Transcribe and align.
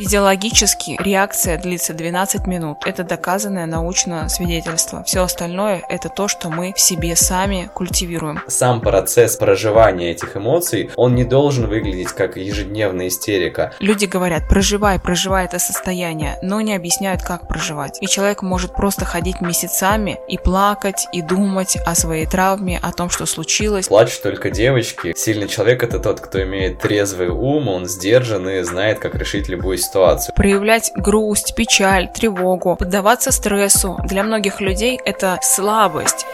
Физиологически 0.00 0.96
реакция 0.98 1.58
длится 1.58 1.92
12 1.92 2.46
минут. 2.46 2.78
Это 2.86 3.04
доказанное 3.04 3.66
научное 3.66 4.28
свидетельство. 4.28 5.04
Все 5.04 5.22
остальное 5.22 5.82
это 5.90 6.08
то, 6.08 6.26
что 6.26 6.48
мы 6.48 6.72
в 6.74 6.80
себе 6.80 7.14
сами 7.16 7.70
культивируем. 7.74 8.40
Сам 8.48 8.80
процесс 8.80 9.36
проживания 9.36 10.12
этих 10.12 10.38
эмоций, 10.38 10.90
он 10.96 11.14
не 11.14 11.24
должен 11.24 11.66
выглядеть 11.66 12.12
как 12.12 12.38
ежедневная 12.38 13.08
истерика. 13.08 13.74
Люди 13.78 14.06
говорят, 14.06 14.48
проживай, 14.48 14.98
проживай 14.98 15.44
это 15.44 15.58
состояние, 15.58 16.38
но 16.40 16.62
не 16.62 16.74
объясняют, 16.74 17.22
как 17.22 17.46
проживать. 17.46 17.98
И 18.00 18.06
человек 18.06 18.40
может 18.40 18.74
просто 18.74 19.04
ходить 19.04 19.42
месяцами 19.42 20.18
и 20.28 20.38
плакать, 20.38 21.08
и 21.12 21.20
думать 21.20 21.76
о 21.84 21.94
своей 21.94 22.24
травме, 22.24 22.78
о 22.82 22.90
том, 22.92 23.10
что 23.10 23.26
случилось. 23.26 23.88
Плачут 23.88 24.22
только 24.22 24.48
девочки. 24.48 25.12
Сильный 25.14 25.48
человек 25.48 25.82
это 25.82 25.98
тот, 25.98 26.20
кто 26.20 26.42
имеет 26.42 26.78
трезвый 26.78 27.28
ум, 27.28 27.68
он 27.68 27.84
сдержан 27.84 28.48
и 28.48 28.62
знает, 28.62 28.98
как 28.98 29.14
решить 29.14 29.48
любую 29.48 29.76
ситуацию 29.76 29.89
ситуацию. 29.90 30.34
Проявлять 30.34 30.92
грусть, 30.94 31.54
печаль, 31.56 32.08
тревогу, 32.12 32.76
поддаваться 32.76 33.32
стрессу. 33.32 33.98
Для 34.04 34.22
многих 34.22 34.60
людей 34.60 34.98
это 35.04 35.38
слабость. 35.42 36.26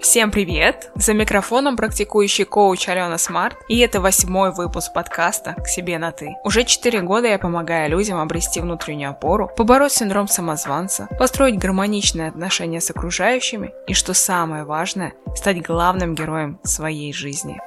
Всем 0.00 0.30
привет! 0.30 0.90
За 0.96 1.14
микрофоном 1.14 1.76
практикующий 1.76 2.44
коуч 2.44 2.88
Алена 2.88 3.16
Смарт, 3.16 3.56
и 3.68 3.78
это 3.78 4.00
восьмой 4.00 4.52
выпуск 4.52 4.92
подкаста 4.92 5.54
«К 5.54 5.66
себе 5.66 5.98
на 5.98 6.12
ты». 6.12 6.34
Уже 6.44 6.64
четыре 6.64 7.00
года 7.00 7.26
я 7.26 7.38
помогаю 7.38 7.90
людям 7.90 8.20
обрести 8.20 8.60
внутреннюю 8.60 9.10
опору, 9.10 9.50
побороть 9.56 9.92
синдром 9.92 10.28
самозванца, 10.28 11.08
построить 11.18 11.58
гармоничные 11.58 12.28
отношения 12.28 12.82
с 12.82 12.90
окружающими 12.90 13.72
и, 13.86 13.94
что 13.94 14.12
самое 14.12 14.64
важное, 14.64 15.14
стать 15.34 15.62
главным 15.62 16.14
героем 16.14 16.60
своей 16.64 17.12
жизни 17.14 17.58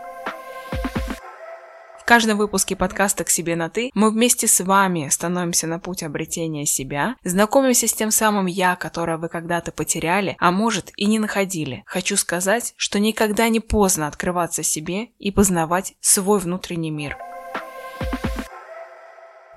каждом 2.07 2.37
выпуске 2.37 2.77
подкаста 2.77 3.25
«К 3.25 3.29
себе 3.29 3.57
на 3.57 3.69
ты» 3.69 3.91
мы 3.93 4.09
вместе 4.09 4.47
с 4.47 4.63
вами 4.63 5.09
становимся 5.09 5.67
на 5.67 5.77
путь 5.77 6.03
обретения 6.03 6.65
себя, 6.65 7.17
знакомимся 7.25 7.85
с 7.85 7.93
тем 7.93 8.11
самым 8.11 8.45
«я», 8.45 8.77
которое 8.77 9.17
вы 9.17 9.27
когда-то 9.27 9.73
потеряли, 9.73 10.37
а 10.39 10.51
может 10.51 10.93
и 10.95 11.05
не 11.05 11.19
находили. 11.19 11.83
Хочу 11.85 12.15
сказать, 12.15 12.73
что 12.77 12.97
никогда 12.97 13.49
не 13.49 13.59
поздно 13.59 14.07
открываться 14.07 14.63
себе 14.63 15.09
и 15.19 15.31
познавать 15.31 15.95
свой 15.99 16.39
внутренний 16.39 16.91
мир– 16.91 17.17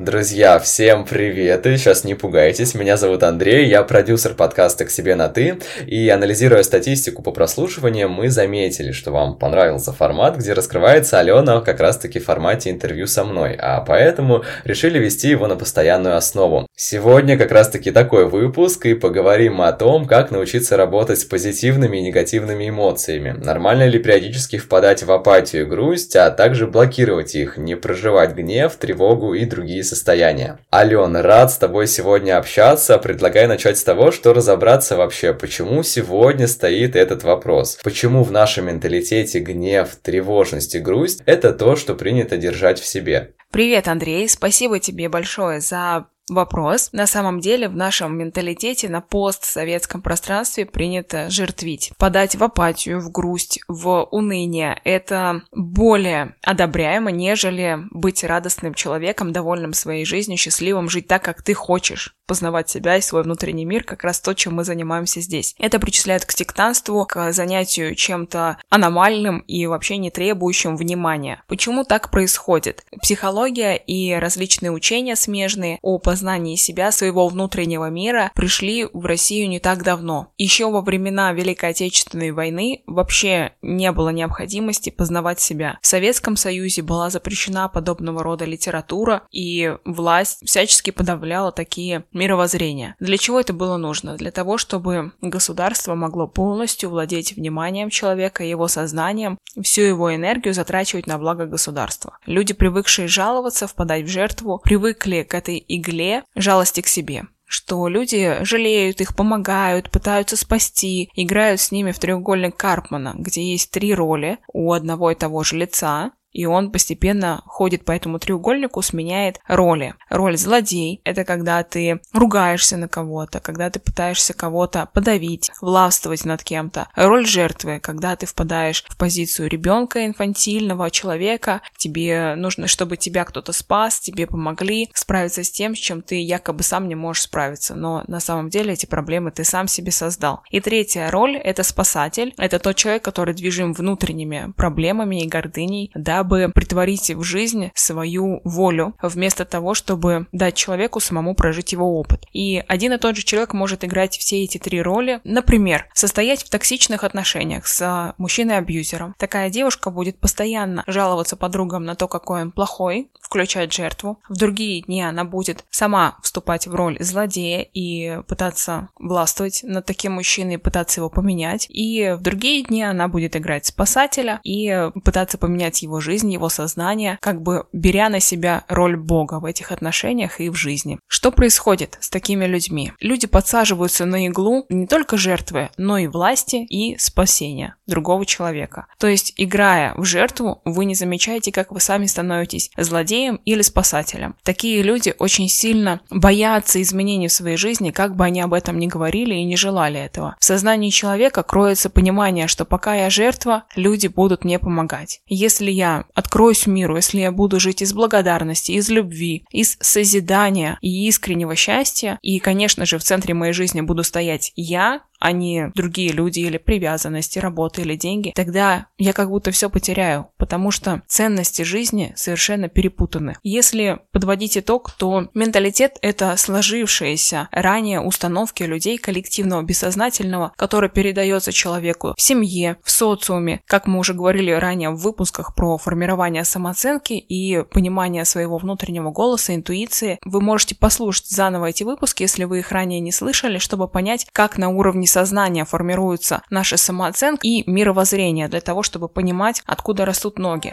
Друзья, 0.01 0.59
всем 0.59 1.05
привет! 1.05 1.67
И 1.67 1.77
сейчас 1.77 2.05
не 2.05 2.15
пугайтесь, 2.15 2.75
меня 2.75 2.97
зовут 2.97 3.23
Андрей, 3.23 3.69
я 3.69 3.83
продюсер 3.83 4.33
подкаста 4.33 4.87
«К 4.87 4.91
себе 4.91 5.15
на 5.15 5.29
ты», 5.29 5.59
и 5.87 6.09
анализируя 6.09 6.63
статистику 6.63 7.21
по 7.21 7.33
прослушиваниям, 7.33 8.11
мы 8.11 8.31
заметили, 8.31 8.93
что 8.93 9.11
вам 9.11 9.37
понравился 9.37 9.93
формат, 9.93 10.39
где 10.39 10.55
раскрывается 10.55 11.19
Алена 11.19 11.61
как 11.61 11.81
раз-таки 11.81 12.19
в 12.19 12.25
формате 12.25 12.71
интервью 12.71 13.07
со 13.07 13.25
мной, 13.25 13.55
а 13.61 13.83
поэтому 13.83 14.43
решили 14.65 14.99
вести 14.99 15.29
его 15.29 15.47
на 15.47 15.57
постоянную 15.57 16.17
основу. 16.17 16.67
Сегодня 16.83 17.37
как 17.37 17.53
раз-таки 17.53 17.91
такой 17.91 18.27
выпуск, 18.27 18.87
и 18.87 18.95
поговорим 18.95 19.61
о 19.61 19.71
том, 19.71 20.07
как 20.07 20.31
научиться 20.31 20.79
работать 20.79 21.19
с 21.19 21.27
позитивными 21.27 21.99
и 21.99 22.01
негативными 22.01 22.71
эмоциями, 22.71 23.33
нормально 23.33 23.87
ли 23.87 23.99
периодически 23.99 24.57
впадать 24.57 25.03
в 25.03 25.13
апатию 25.13 25.65
и 25.65 25.67
грусть, 25.67 26.17
а 26.17 26.31
также 26.31 26.67
блокировать 26.67 27.35
их, 27.35 27.59
не 27.59 27.77
проживать 27.77 28.35
гнев, 28.35 28.77
тревогу 28.77 29.35
и 29.35 29.45
другие 29.45 29.85
состояния. 29.85 30.59
Алена, 30.71 31.21
рад 31.21 31.53
с 31.53 31.59
тобой 31.59 31.87
сегодня 31.87 32.39
общаться. 32.39 32.97
Предлагаю 32.97 33.49
начать 33.49 33.77
с 33.77 33.85
того, 33.85 34.11
что 34.11 34.33
разобраться 34.33 34.97
вообще, 34.97 35.35
почему 35.35 35.83
сегодня 35.83 36.49
стоит 36.49 36.97
этот 36.97 37.25
вопрос. 37.25 37.79
Почему 37.85 38.25
в 38.25 38.33
нашем 38.33 38.69
менталитете 38.69 39.41
гнев, 39.41 39.97
тревожность 40.03 40.75
и 40.75 40.79
грусть– 40.79 41.21
это 41.27 41.53
то, 41.53 41.77
что 41.77 41.95
принято 41.95 42.39
держать 42.39 42.81
в 42.81 42.87
себе. 42.87 43.35
Привет, 43.53 43.87
Андрей, 43.87 44.27
спасибо 44.31 44.79
тебе 44.79 45.11
большое 45.11 45.61
за 45.61 46.07
вопрос. 46.31 46.91
На 46.93 47.07
самом 47.07 47.41
деле 47.41 47.69
в 47.69 47.77
нашем 47.77 48.17
менталитете 48.17 48.89
на 48.89 49.01
постсоветском 49.01 50.03
пространстве 50.03 50.67
принято 50.67 51.29
жертвить. 51.31 51.93
Подать 51.99 52.37
в 52.37 52.45
апатию, 52.45 53.01
в 53.01 53.11
грусть, 53.11 53.61
в 53.69 54.09
уныние. 54.11 54.81
Это 54.85 55.43
более 55.53 56.37
одобряемо, 56.43 57.11
нежели 57.11 57.79
быть 57.91 58.25
радостным 58.25 58.75
человеком, 58.75 59.33
довольным 59.33 59.73
своей 59.73 60.05
жизнью, 60.05 60.39
счастливым, 60.39 60.89
жить 60.89 61.07
так, 61.07 61.23
как 61.23 61.43
ты 61.43 61.55
хочешь 61.55 62.15
познавать 62.31 62.71
себя 62.71 62.97
и 62.97 63.01
свой 63.01 63.25
внутренний 63.25 63.65
мир, 63.65 63.83
как 63.83 64.05
раз 64.05 64.21
то, 64.21 64.35
чем 64.35 64.55
мы 64.55 64.63
занимаемся 64.63 65.21
здесь. 65.21 65.57
Это 65.59 65.81
причисляют 65.81 66.25
к 66.25 66.31
сектантству, 66.31 67.05
к 67.05 67.33
занятию 67.33 67.97
чем-то 67.97 68.57
аномальным 68.69 69.41
и 69.41 69.67
вообще 69.67 69.97
не 69.97 70.13
требующим 70.13 70.77
внимания. 70.77 71.43
Почему 71.49 71.83
так 71.83 72.13
происходит? 72.13 72.85
Психология 73.03 73.75
и 73.75 74.15
различные 74.15 74.71
учения 74.71 75.17
смежные 75.17 75.81
о 75.83 75.99
познании 75.99 76.20
себя, 76.57 76.93
своего 76.93 77.29
внутреннего 77.29 77.89
мира 77.91 78.31
пришли 78.35 78.87
в 78.93 79.05
Россию 79.07 79.49
не 79.49 79.61
так 79.61 79.83
давно. 79.83 80.33
Еще 80.39 80.71
во 80.71 80.81
времена 80.81 81.33
Великой 81.33 81.71
Отечественной 81.71 82.31
войны 82.31 82.83
вообще 82.87 83.53
не 83.63 83.93
было 83.93 84.11
необходимости 84.11 84.91
познавать 84.91 85.41
себя. 85.41 85.79
В 85.83 85.87
Советском 85.87 86.37
Союзе 86.37 86.83
была 86.83 87.11
запрещена 87.11 87.69
подобного 87.69 88.23
рода 88.23 88.45
литература, 88.45 89.23
и 89.31 89.77
власть 89.85 90.41
всячески 90.45 90.91
подавляла 90.91 91.53
такие 91.53 92.05
мировоззрения. 92.13 92.97
Для 93.01 93.17
чего 93.17 93.41
это 93.41 93.53
было 93.53 93.77
нужно? 93.77 94.17
Для 94.17 94.31
того, 94.31 94.59
чтобы 94.59 95.13
государство 95.21 95.95
могло 95.95 96.27
полностью 96.27 96.91
владеть 96.91 97.33
вниманием 97.33 97.91
человека, 97.91 98.45
его 98.45 98.69
сознанием, 98.69 99.39
всю 99.63 99.83
его 99.83 100.15
энергию 100.15 100.55
затрачивать 100.55 101.07
на 101.07 101.19
благо 101.19 101.47
государства. 101.47 102.19
Люди, 102.27 102.55
привыкшие 102.55 103.09
жаловаться, 103.09 103.67
впадать 103.67 104.05
в 104.05 104.09
жертву, 104.09 104.61
привыкли 104.63 105.23
к 105.23 105.35
этой 105.35 105.65
игле 105.67 106.10
жалости 106.35 106.81
к 106.81 106.87
себе 106.87 107.25
что 107.51 107.89
люди 107.89 108.45
жалеют 108.45 109.01
их, 109.01 109.17
помогают, 109.17 109.91
пытаются 109.91 110.37
спасти, 110.37 111.11
играют 111.17 111.61
с 111.61 111.73
ними 111.73 111.91
в 111.91 111.99
треугольник 111.99 112.57
Карпмана, 112.57 113.13
где 113.19 113.43
есть 113.43 113.73
три 113.73 113.93
роли 113.93 114.39
у 114.53 114.73
одного 114.73 115.11
и 115.11 115.17
того 115.17 115.43
же 115.43 115.57
лица, 115.57 116.13
и 116.33 116.47
он 116.47 116.71
постепенно 116.71 117.43
ходит 117.47 117.85
по 117.85 117.93
этому 117.93 118.19
треугольнику, 118.19 118.83
сменяет 118.83 119.41
роли. 119.49 119.95
Роль 120.09 120.37
злодей— 120.37 121.01
это 121.05 121.25
когда 121.25 121.63
ты 121.63 122.01
ругаешься 122.13 122.77
на 122.77 122.89
кого-то, 122.89 123.41
когда 123.41 123.71
ты 123.71 123.81
пытаешься 123.81 124.35
кого-то 124.35 124.89
подавить, 124.93 125.51
властвовать 125.61 126.25
над 126.25 126.43
кем-то. 126.43 126.89
Роль 126.95 127.27
жертвы— 127.27 127.81
когда 127.83 128.17
ты 128.17 128.27
впадаешь 128.27 128.85
в 128.89 128.97
позицию 128.97 129.49
ребенка, 129.49 130.07
инфантильного 130.07 130.91
человека, 130.91 131.63
тебе 131.77 132.35
нужно, 132.37 132.67
чтобы 132.67 132.97
тебя 132.97 133.25
кто-то 133.25 133.53
спас, 133.53 134.01
тебе 134.01 134.27
помогли 134.27 134.89
справиться 134.95 135.45
с 135.45 135.51
тем, 135.51 135.75
с 135.75 135.79
чем 135.79 136.03
ты 136.03 136.21
якобы 136.21 136.63
сам 136.63 136.89
не 136.89 136.95
можешь 136.95 137.25
справиться, 137.25 137.75
но 137.75 138.05
на 138.07 138.21
самом 138.21 138.51
деле 138.51 138.75
эти 138.75 138.87
проблемы 138.87 139.31
ты 139.31 139.45
сам 139.45 139.69
себе 139.69 139.93
создал. 139.93 140.43
И 140.51 140.61
третья 140.61 141.11
роль— 141.11 141.37
это 141.45 141.63
спасатель, 141.63 142.35
это 142.37 142.59
тот 142.59 142.77
человек, 142.77 143.05
который 143.05 143.35
движим 143.35 143.73
внутренними 143.73 144.53
проблемами 144.57 145.23
и 145.23 145.29
гордыней, 145.29 145.91
да, 145.95 146.20
дабы 146.21 146.51
притворить 146.55 147.11
в 147.11 147.23
жизнь 147.23 147.71
свою 147.75 148.43
волю, 148.45 148.95
вместо 149.01 149.47
того, 149.47 149.73
чтобы 149.73 150.27
дать 150.33 150.55
человеку 150.55 151.01
самому 151.01 151.35
прожить 151.35 151.73
его 151.73 151.99
опыт. 151.99 152.27
И 152.35 152.63
один 152.69 152.93
и 152.93 152.99
тот 152.99 153.17
же 153.17 153.23
человек 153.23 153.55
может 153.55 153.85
играть 153.85 154.19
все 154.19 154.43
эти 154.45 154.59
три 154.59 154.83
роли. 154.83 155.23
Например, 155.25 155.87
состоять 155.95 156.43
в 156.43 156.51
токсичных 156.51 157.05
отношениях 157.05 157.67
с 157.67 158.15
мужчиной-абьюзером. 158.19 159.15
Такая 159.17 159.49
девушка 159.49 159.91
будет 159.91 160.19
постоянно 160.19 160.85
жаловаться 160.87 161.37
подругам 161.37 161.85
на 161.85 161.95
то, 161.95 162.07
какой 162.07 162.43
он 162.43 162.53
плохой, 162.53 163.09
включать 163.23 163.73
жертву. 163.73 164.19
В 164.29 164.37
другие 164.37 164.83
дни 164.83 165.01
она 165.01 165.25
будет 165.25 165.65
сама 165.71 166.19
вступать 166.23 166.67
в 166.67 166.75
роль 166.75 166.99
злодея 167.01 167.63
и 167.63 168.21
пытаться 168.29 168.91
властвовать 168.99 169.61
над 169.63 169.87
таким 169.87 170.13
мужчиной, 170.13 170.59
пытаться 170.59 171.01
его 171.01 171.09
поменять. 171.09 171.67
И 171.71 172.15
в 172.19 172.21
другие 172.21 172.63
дни 172.63 172.83
она 172.83 173.09
будет 173.09 173.37
играть 173.37 173.65
спасателя 173.65 174.39
и 174.45 174.91
пытаться 175.03 175.39
поменять 175.39 175.81
его 175.81 175.99
жизнь 176.01 176.10
жизнь, 176.11 176.33
его 176.33 176.49
сознание, 176.49 177.19
как 177.21 177.41
бы 177.41 177.67
беря 177.73 178.09
на 178.09 178.19
себя 178.19 178.65
роль 178.69 178.97
Бога 178.97 179.39
в 179.39 179.45
этих 179.45 179.71
отношениях 179.71 180.41
и 180.41 180.51
в 180.51 180.57
жизни. 180.57 180.99
Что 181.07 181.31
происходит 181.31 181.99
с 182.01 182.11
такими 182.11 182.47
людьми? 182.47 182.93
Люди 183.01 183.29
подсаживаются 183.29 184.07
на 184.07 184.27
иглу 184.27 184.67
не 184.69 184.89
только 184.89 185.17
жертвы, 185.17 185.71
но 185.77 185.99
и 185.99 186.09
власти 186.09 186.57
и 186.57 186.99
спасения 186.99 187.77
другого 187.91 188.25
человека. 188.25 188.87
То 188.99 189.07
есть, 189.07 189.35
играя 189.37 189.93
в 189.97 190.05
жертву, 190.05 190.63
вы 190.65 190.87
не 190.87 190.95
замечаете, 190.95 191.53
как 191.53 191.73
вы 191.73 191.81
сами 191.81 192.07
становитесь 192.07 192.71
злодеем 192.77 193.41
или 193.45 193.61
спасателем. 193.61 194.37
Такие 194.43 194.83
люди 194.83 195.15
очень 195.19 195.49
сильно 195.49 196.01
боятся 196.11 196.81
изменений 196.81 197.29
в 197.29 197.33
своей 197.33 197.59
жизни, 197.59 197.91
как 197.91 198.17
бы 198.17 198.25
они 198.25 198.41
об 198.41 198.55
этом 198.55 198.79
ни 198.79 198.87
говорили 198.87 199.35
и 199.35 199.45
не 199.45 199.57
желали 199.57 200.01
этого. 200.01 200.37
В 200.41 200.45
сознании 200.45 200.91
человека 200.91 201.43
кроется 201.43 201.91
понимание, 201.91 202.47
что 202.47 202.65
пока 202.65 202.95
я 202.95 203.11
жертва, 203.11 203.65
люди 203.77 204.07
будут 204.07 204.45
мне 204.45 204.59
помогать. 204.59 205.21
Если 205.27 205.71
я 205.71 206.05
откроюсь 206.15 206.67
миру, 206.67 206.97
если 206.97 207.21
я 207.21 207.33
буду 207.33 207.61
жить 207.61 207.83
из 207.83 207.93
благодарности, 207.93 208.73
из 208.73 208.89
любви, 208.89 209.45
из 209.51 209.77
созидания 209.81 210.79
и 210.81 211.09
искреннего 211.09 211.57
счастья, 211.57 212.19
и, 212.23 212.39
конечно 212.39 212.87
же, 212.87 212.99
в 212.99 213.03
центре 213.03 213.35
моей 213.35 213.53
жизни 213.53 213.81
буду 213.81 214.05
стоять 214.05 214.53
я, 214.57 215.03
а 215.21 215.33
не 215.33 215.71
другие 215.75 216.13
люди 216.13 216.41
или 216.41 216.57
привязанности, 216.57 217.39
работа 217.39 217.83
или 217.83 217.95
деньги, 217.95 218.33
тогда 218.35 218.87
я 218.99 219.13
как 219.13 219.29
будто 219.29 219.51
все 219.51 219.71
потеряю, 219.71 220.29
потому 220.39 220.71
что 220.71 221.03
ценности 221.07 221.63
жизни 221.63 222.13
совершенно 222.17 222.69
перепутаны. 222.69 223.37
Если 223.43 224.01
подводить 224.13 224.57
итог, 224.57 224.91
то 224.93 225.29
менталитет— 225.35 225.99
это 226.03 226.37
сложившиеся 226.37 227.49
ранее 227.53 228.01
установки 228.01 228.63
людей 228.63 228.99
коллективного 228.99 229.63
бессознательного, 229.63 230.53
которое 230.57 230.89
передается 230.89 231.53
человеку 231.53 232.15
в 232.17 232.23
семье, 232.23 232.79
в 232.83 232.91
социуме, 232.91 233.61
как 233.67 233.87
мы 233.87 233.99
уже 233.99 234.15
говорили 234.15 234.51
ранее 234.51 234.91
в 234.91 234.97
выпусках 234.97 235.55
про 235.55 235.77
формирование 235.77 236.45
самооценки 236.45 237.13
и 237.13 237.63
понимание 237.63 238.25
своего 238.25 238.57
внутреннего 238.57 239.11
голоса, 239.11 239.55
интуиции. 239.55 240.19
Вы 240.25 240.41
можете 240.41 240.75
послушать 240.75 241.29
заново 241.29 241.67
эти 241.67 241.83
выпуски, 241.83 242.23
если 242.23 242.45
вы 242.45 242.61
их 242.61 242.73
ранее 242.73 243.01
не 243.01 243.13
слышали, 243.13 243.59
чтобы 243.59 243.87
понять, 243.87 244.27
как 244.33 244.57
на 244.57 244.71
уровне 244.71 245.07
сознания 245.11 245.65
формируются 245.65 246.43
наши 246.51 246.77
самооценки 246.77 247.47
и 247.47 247.71
мировоззрение 247.71 248.49
для 248.49 248.61
того, 248.61 248.83
чтобы 248.83 249.09
понимать, 249.09 249.63
откуда 249.67 250.05
растут 250.05 250.39
ноги. 250.39 250.73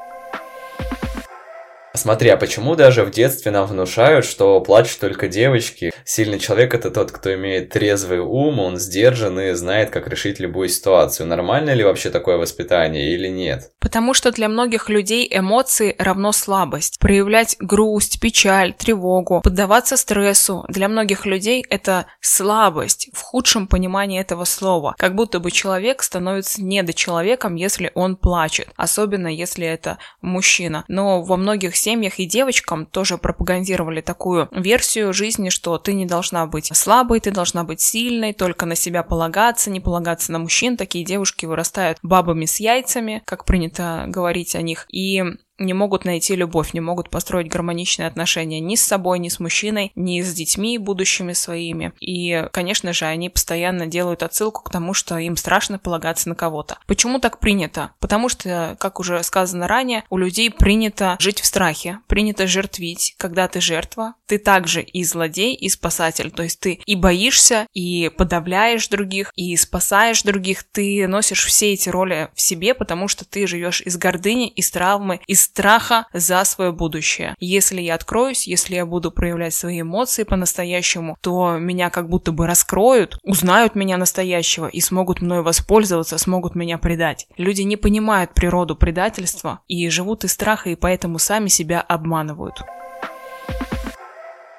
Смотри, 1.98 2.30
а 2.30 2.38
почему 2.38 2.76
даже 2.76 3.04
в 3.04 3.12
детстве 3.12 3.52
нам 3.52 3.66
внушают, 3.66 4.24
что 4.24 4.62
плачут 4.62 5.00
только 5.00 5.28
девочки? 5.28 5.92
Сильный 6.06 6.40
человек 6.40 6.74
это 6.74 6.92
тот, 6.92 7.12
кто 7.12 7.34
имеет 7.34 7.70
трезвый 7.70 8.20
ум, 8.20 8.60
он 8.60 8.78
сдержан 8.78 9.40
и 9.40 9.54
знает, 9.54 9.90
как 9.90 10.08
решить 10.08 10.40
любую 10.40 10.70
ситуацию. 10.70 11.28
Нормально 11.28 11.74
ли 11.74 11.84
вообще 11.84 12.10
такое 12.10 12.38
воспитание 12.38 13.14
или 13.14 13.28
нет? 13.28 13.72
Потому 13.80 14.14
что 14.14 14.32
для 14.32 14.48
многих 14.48 14.90
людей 14.90 15.28
эмоции 15.32 15.96
равно 15.98 16.32
слабость. 16.32 17.00
Проявлять 17.00 17.56
грусть, 17.60 18.20
печаль, 18.20 18.74
тревогу, 18.74 19.42
поддаваться 19.42 19.98
стрессу. 19.98 20.66
Для 20.68 20.88
многих 20.88 21.26
людей 21.26 21.66
это 21.70 22.06
слабость 22.22 23.10
в 23.14 23.22
худшем 23.22 23.68
понимании 23.68 24.22
этого 24.22 24.46
слова. 24.46 24.94
Как 24.98 25.16
будто 25.16 25.40
бы 25.40 25.52
человек 25.52 26.04
становится 26.04 26.64
недочеловеком, 26.64 27.56
если 27.56 27.92
он 27.96 28.18
плачет. 28.18 28.70
Особенно 28.76 29.28
если 29.28 29.66
это 29.66 29.98
мужчина. 30.22 30.86
Но 30.88 31.24
во 31.24 31.38
многих 31.38 31.76
семьях 31.88 32.20
и 32.20 32.26
девочкам 32.26 32.86
тоже 32.86 33.18
пропагандировали 33.18 34.02
такую 34.02 34.50
версию 34.52 35.14
жизни, 35.14 35.48
что 35.48 35.78
ты 35.78 35.94
не 35.94 36.06
должна 36.06 36.46
быть 36.46 36.70
слабой, 36.76 37.22
ты 37.22 37.32
должна 37.32 37.64
быть 37.64 37.80
сильной, 37.80 38.34
только 38.34 38.66
на 38.66 38.76
себя 38.76 39.04
полагаться, 39.04 39.70
не 39.70 39.80
полагаться 39.80 40.34
на 40.34 40.40
мужчин. 40.40 40.76
Такие 40.76 41.06
девушки 41.06 41.46
вырастают 41.46 41.98
бабами 42.04 42.44
с 42.44 42.60
яйцами, 42.60 43.22
как 43.24 43.46
принято 43.46 44.04
говорить 44.08 44.54
о 44.54 44.62
них. 44.62 44.86
И 44.92 45.24
не 45.60 45.74
могут 45.74 46.06
найти 46.06 46.36
любовь, 46.36 46.74
не 46.74 46.80
могут 46.80 47.10
построить 47.10 47.50
гармоничные 47.50 48.08
отношения 48.08 48.60
ни 48.60 48.76
с 48.76 48.84
собой, 48.84 49.20
ни 49.20 49.30
с 49.30 49.40
мужчиной, 49.40 49.92
ни 49.96 50.22
с 50.22 50.34
детьми 50.34 50.78
будущими 50.78 51.34
своими. 51.34 51.94
И, 52.00 52.48
конечно 52.52 52.94
же, 52.94 53.06
они 53.06 53.30
постоянно 53.30 53.88
делают 53.88 54.24
отсылку 54.24 54.64
к 54.64 54.72
тому, 54.72 54.94
что 54.94 55.18
им 55.18 55.36
страшно 55.36 55.80
полагаться 55.80 56.30
на 56.30 56.36
кого-то. 56.36 56.80
Почему 56.88 57.20
так 57.20 57.40
принято? 57.40 57.92
Потому 58.00 58.30
что, 58.30 58.76
как 58.80 59.00
уже 59.00 59.22
сказано 59.24 59.68
ранее, 59.68 60.04
у 60.10 60.18
людей 60.18 60.52
принято 60.52 61.16
жить 61.20 61.42
в 61.42 61.46
страхе, 61.46 62.00
принято 62.08 62.48
жертвить. 62.48 63.16
Когда 63.18 63.48
ты 63.48 63.62
жертва, 63.62 64.16
ты 64.26 64.38
также 64.38 64.82
и 64.82 65.04
злодей, 65.04 65.56
и 65.56 65.70
спасатель. 65.70 66.32
То 66.32 66.44
есть 66.44 66.60
ты 66.60 66.80
и 66.86 66.96
боишься, 66.96 67.68
и 67.74 68.12
подавляешь 68.16 68.88
других, 68.88 69.32
и 69.36 69.56
спасаешь 69.56 70.24
других. 70.24 70.64
Ты 70.64 71.08
носишь 71.08 71.46
все 71.46 71.74
эти 71.74 71.90
роли 71.90 72.30
в 72.34 72.42
себе, 72.42 72.74
потому 72.74 73.08
что 73.08 73.26
ты 73.26 73.48
живешь 73.48 73.82
из 73.82 73.98
гордыни, 73.98 74.50
из 74.50 74.70
травмы, 74.72 75.20
из 75.28 75.47
страха 75.48 76.06
за 76.14 76.44
свое 76.44 76.72
будущее. 76.72 77.36
Если 77.40 77.82
я 77.82 77.96
откроюсь, 77.96 78.48
если 78.48 78.76
я 78.76 78.86
буду 78.86 79.12
проявлять 79.12 79.54
свои 79.54 79.82
эмоции 79.82 80.24
по-настоящему, 80.24 81.18
то 81.22 81.58
меня 81.58 81.90
как 81.90 82.10
будто 82.10 82.32
бы 82.32 82.48
раскроют, 82.48 83.18
узнают 83.24 83.76
меня 83.76 83.98
настоящего 83.98 84.68
и 84.68 84.80
смогут 84.82 85.22
мной 85.22 85.42
воспользоваться, 85.42 86.18
смогут 86.18 86.56
меня 86.56 86.78
предать. 86.78 87.28
Люди 87.38 87.62
не 87.64 87.78
понимают 87.78 88.34
природу 88.34 88.76
предательства 88.76 89.62
и 89.68 89.90
живут 89.90 90.24
из 90.24 90.34
страха, 90.34 90.70
и 90.70 90.76
поэтому 90.76 91.20
сами 91.20 91.48
себя 91.48 91.82
обманывают. 91.82 92.62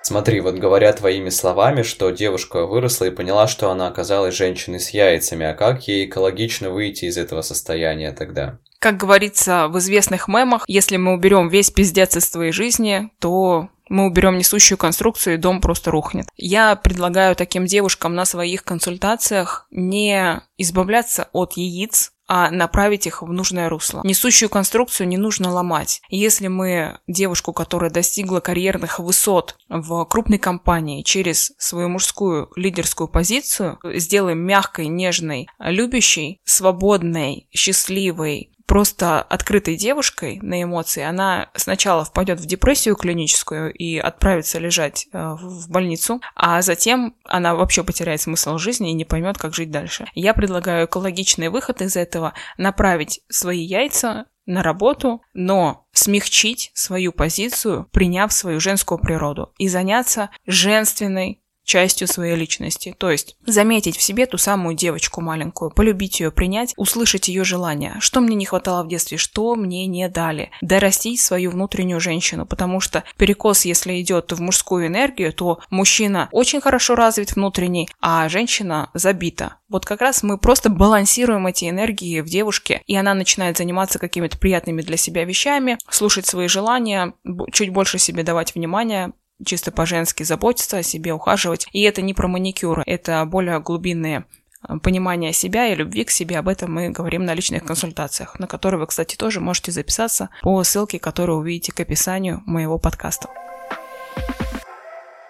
Смотри, 0.03 0.41
вот 0.41 0.55
говоря 0.55 0.91
твоими 0.95 1.29
словами, 1.29 1.83
что 1.83 2.09
девушка 2.11 2.65
выросла 2.65 3.05
и 3.05 3.11
поняла, 3.11 3.47
что 3.47 3.71
она 3.71 3.89
оказалась 3.89 4.35
женщиной 4.35 4.81
с 4.81 4.89
яйцами, 4.89 5.45
а 5.45 5.53
как 5.53 5.87
ей 5.87 6.07
экологично 6.07 6.71
выйти 6.71 7.05
из 7.05 7.19
этого 7.19 7.43
состояния 7.43 8.13
тогда? 8.13 8.59
Как 8.79 8.97
говорится 8.97 9.69
в 9.69 9.79
известных 9.79 10.29
мемах, 10.29 10.65
если 10.69 10.97
мы 10.97 11.15
уберем 11.15 11.49
весь 11.49 11.71
пиздец 11.71 12.17
из 12.17 12.31
твоей 12.31 12.53
жизни, 12.53 13.11
то 13.19 13.69
мы 13.89 14.07
уберем 14.07 14.39
несущую 14.39 14.79
конструкцию, 14.79 15.35
и 15.35 15.39
дом 15.39 15.61
просто 15.61 15.91
рухнет. 15.91 16.29
Я 16.37 16.77
предлагаю 16.77 17.35
таким 17.35 17.67
девушкам 17.67 18.15
на 18.15 18.25
своих 18.25 18.63
консультациях 18.63 19.67
не 19.71 20.43
избавляться 20.59 21.29
от 21.33 21.55
яиц, 21.55 22.13
а 22.31 22.51
направить 22.51 23.07
их 23.07 23.23
в 23.23 23.33
нужное 23.33 23.71
русло. 23.71 24.03
Несущую 24.05 24.51
конструкцию 24.51 25.09
не 25.09 25.17
нужно 25.17 25.51
ломать. 25.51 26.03
Если 26.11 26.49
мы 26.49 26.99
девушку, 27.07 27.55
которая 27.55 27.91
достигла 27.91 28.41
карьерных 28.41 28.99
высот 28.99 29.57
в 29.71 30.05
крупной 30.05 30.39
компании 30.39 31.03
через 31.03 31.55
свою 31.57 31.89
мужскую 31.89 32.51
лидерскую 32.55 33.09
позицию, 33.09 33.79
сделаем 33.83 34.41
мягкой, 34.41 34.89
нежной, 34.89 35.49
любящей, 35.59 36.43
свободной, 36.45 37.49
счастливой, 37.51 38.53
просто 38.69 39.23
открытой 39.23 39.77
девушкой 39.77 40.39
на 40.43 40.63
эмоции, 40.63 41.03
она 41.03 41.49
сначала 41.55 42.05
впадет 42.05 42.39
в 42.39 42.47
депрессию 42.47 42.97
клиническую 42.97 43.73
и 43.73 43.97
отправится 43.97 44.59
лежать 44.59 45.09
э, 45.11 45.37
в 45.41 45.71
больницу, 45.71 46.21
а 46.37 46.61
затем 46.61 47.17
она 47.25 47.55
вообще 47.55 47.83
потеряет 47.83 48.21
смысл 48.21 48.59
жизни 48.59 48.91
и 48.91 48.95
не 48.95 49.07
поймет, 49.07 49.39
как 49.39 49.55
жить 49.55 49.71
дальше. 49.71 50.07
Я 50.15 50.35
предлагаю 50.35 50.87
экологичный 50.87 51.49
выход 51.49 51.81
из 51.81 51.97
этого, 51.97 52.35
направить 52.59 53.23
свои 53.31 53.61
яйца 53.61 54.27
на 54.45 54.63
работу, 54.63 55.23
но 55.33 55.87
смягчить 55.93 56.71
свою 56.75 57.13
позицию, 57.13 57.89
приняв 57.91 58.33
свою 58.33 58.61
женскую 58.61 58.99
природу 58.99 59.53
и 59.57 59.69
заняться 59.69 60.31
женственной 60.47 61.43
частью 61.69 62.09
своей 62.09 62.35
личности. 62.35 62.97
То 62.99 63.11
есть 63.11 63.37
заметить 63.47 63.97
в 63.99 64.03
себе 64.03 64.25
ту 64.27 64.39
самую 64.39 64.75
девочку 64.75 65.21
маленькую, 65.21 65.71
полюбить 65.71 66.19
ее, 66.19 66.31
принять, 66.31 66.73
услышать 66.79 67.29
ее 67.29 67.45
желания. 67.45 67.97
Что 68.01 68.21
мне 68.21 68.35
не 68.35 68.47
хватало 68.47 68.83
в 68.83 68.89
детстве, 68.89 69.19
что 69.19 69.55
мне 69.55 69.87
не 69.87 70.09
дали. 70.09 70.51
Дорастить 70.63 71.21
свою 71.21 71.51
внутреннюю 71.51 72.01
женщину, 72.01 72.47
потому 72.47 72.81
что 72.81 73.05
перекос, 73.19 73.67
если 73.67 74.01
идет 74.01 74.33
в 74.33 74.41
мужскую 74.41 74.87
энергию, 74.87 75.33
то 75.33 75.61
мужчина 75.69 76.31
очень 76.33 76.63
хорошо 76.63 76.95
развит 76.95 77.37
внутренний, 77.37 77.91
а 78.01 78.29
женщина 78.31 78.91
забита. 78.95 79.57
Вот 79.69 79.85
как 79.85 80.01
раз 80.01 80.23
мы 80.23 80.39
просто 80.39 80.71
балансируем 80.71 81.47
эти 81.47 81.69
энергии 81.69 82.23
в 82.23 82.27
девушке, 82.27 82.83
и 82.87 82.97
она 82.97 83.13
начинает 83.13 83.59
заниматься 83.59 83.99
какими-то 83.99 84.39
приятными 84.39 84.81
для 84.81 84.97
себя 84.97 85.25
вещами, 85.25 85.77
слушать 85.91 86.25
свои 86.25 86.49
желания, 86.49 87.13
чуть 87.53 87.69
больше 87.69 87.99
себе 87.99 88.23
давать 88.23 88.55
внимания, 88.55 89.13
чисто 89.45 89.71
по-женски 89.71 90.23
заботиться 90.23 90.79
о 90.79 90.83
себе, 90.83 91.13
ухаживать. 91.13 91.67
И 91.73 91.83
это 91.83 92.03
не 92.03 92.15
про 92.15 92.29
маникюр, 92.29 92.83
это 92.87 93.25
более 93.25 93.61
глубинные 93.61 94.25
э, 94.69 94.79
понимание 94.83 95.33
себя 95.33 95.69
и 95.69 95.75
любви 95.75 96.05
к 96.05 96.11
себе. 96.11 96.39
Об 96.39 96.49
этом 96.49 96.73
мы 96.73 96.91
говорим 96.91 97.25
на 97.25 97.35
личных 97.35 97.65
консультациях, 97.65 98.39
на 98.39 98.47
которые 98.47 98.81
вы, 98.81 98.87
кстати, 98.87 99.17
тоже 99.17 99.41
можете 99.41 99.73
записаться 99.73 100.31
по 100.43 100.63
ссылке, 100.65 100.99
которую 100.99 101.39
увидите 101.39 101.73
к 101.73 101.81
описанию 101.81 102.43
моего 102.47 102.79
подкаста. 102.79 103.29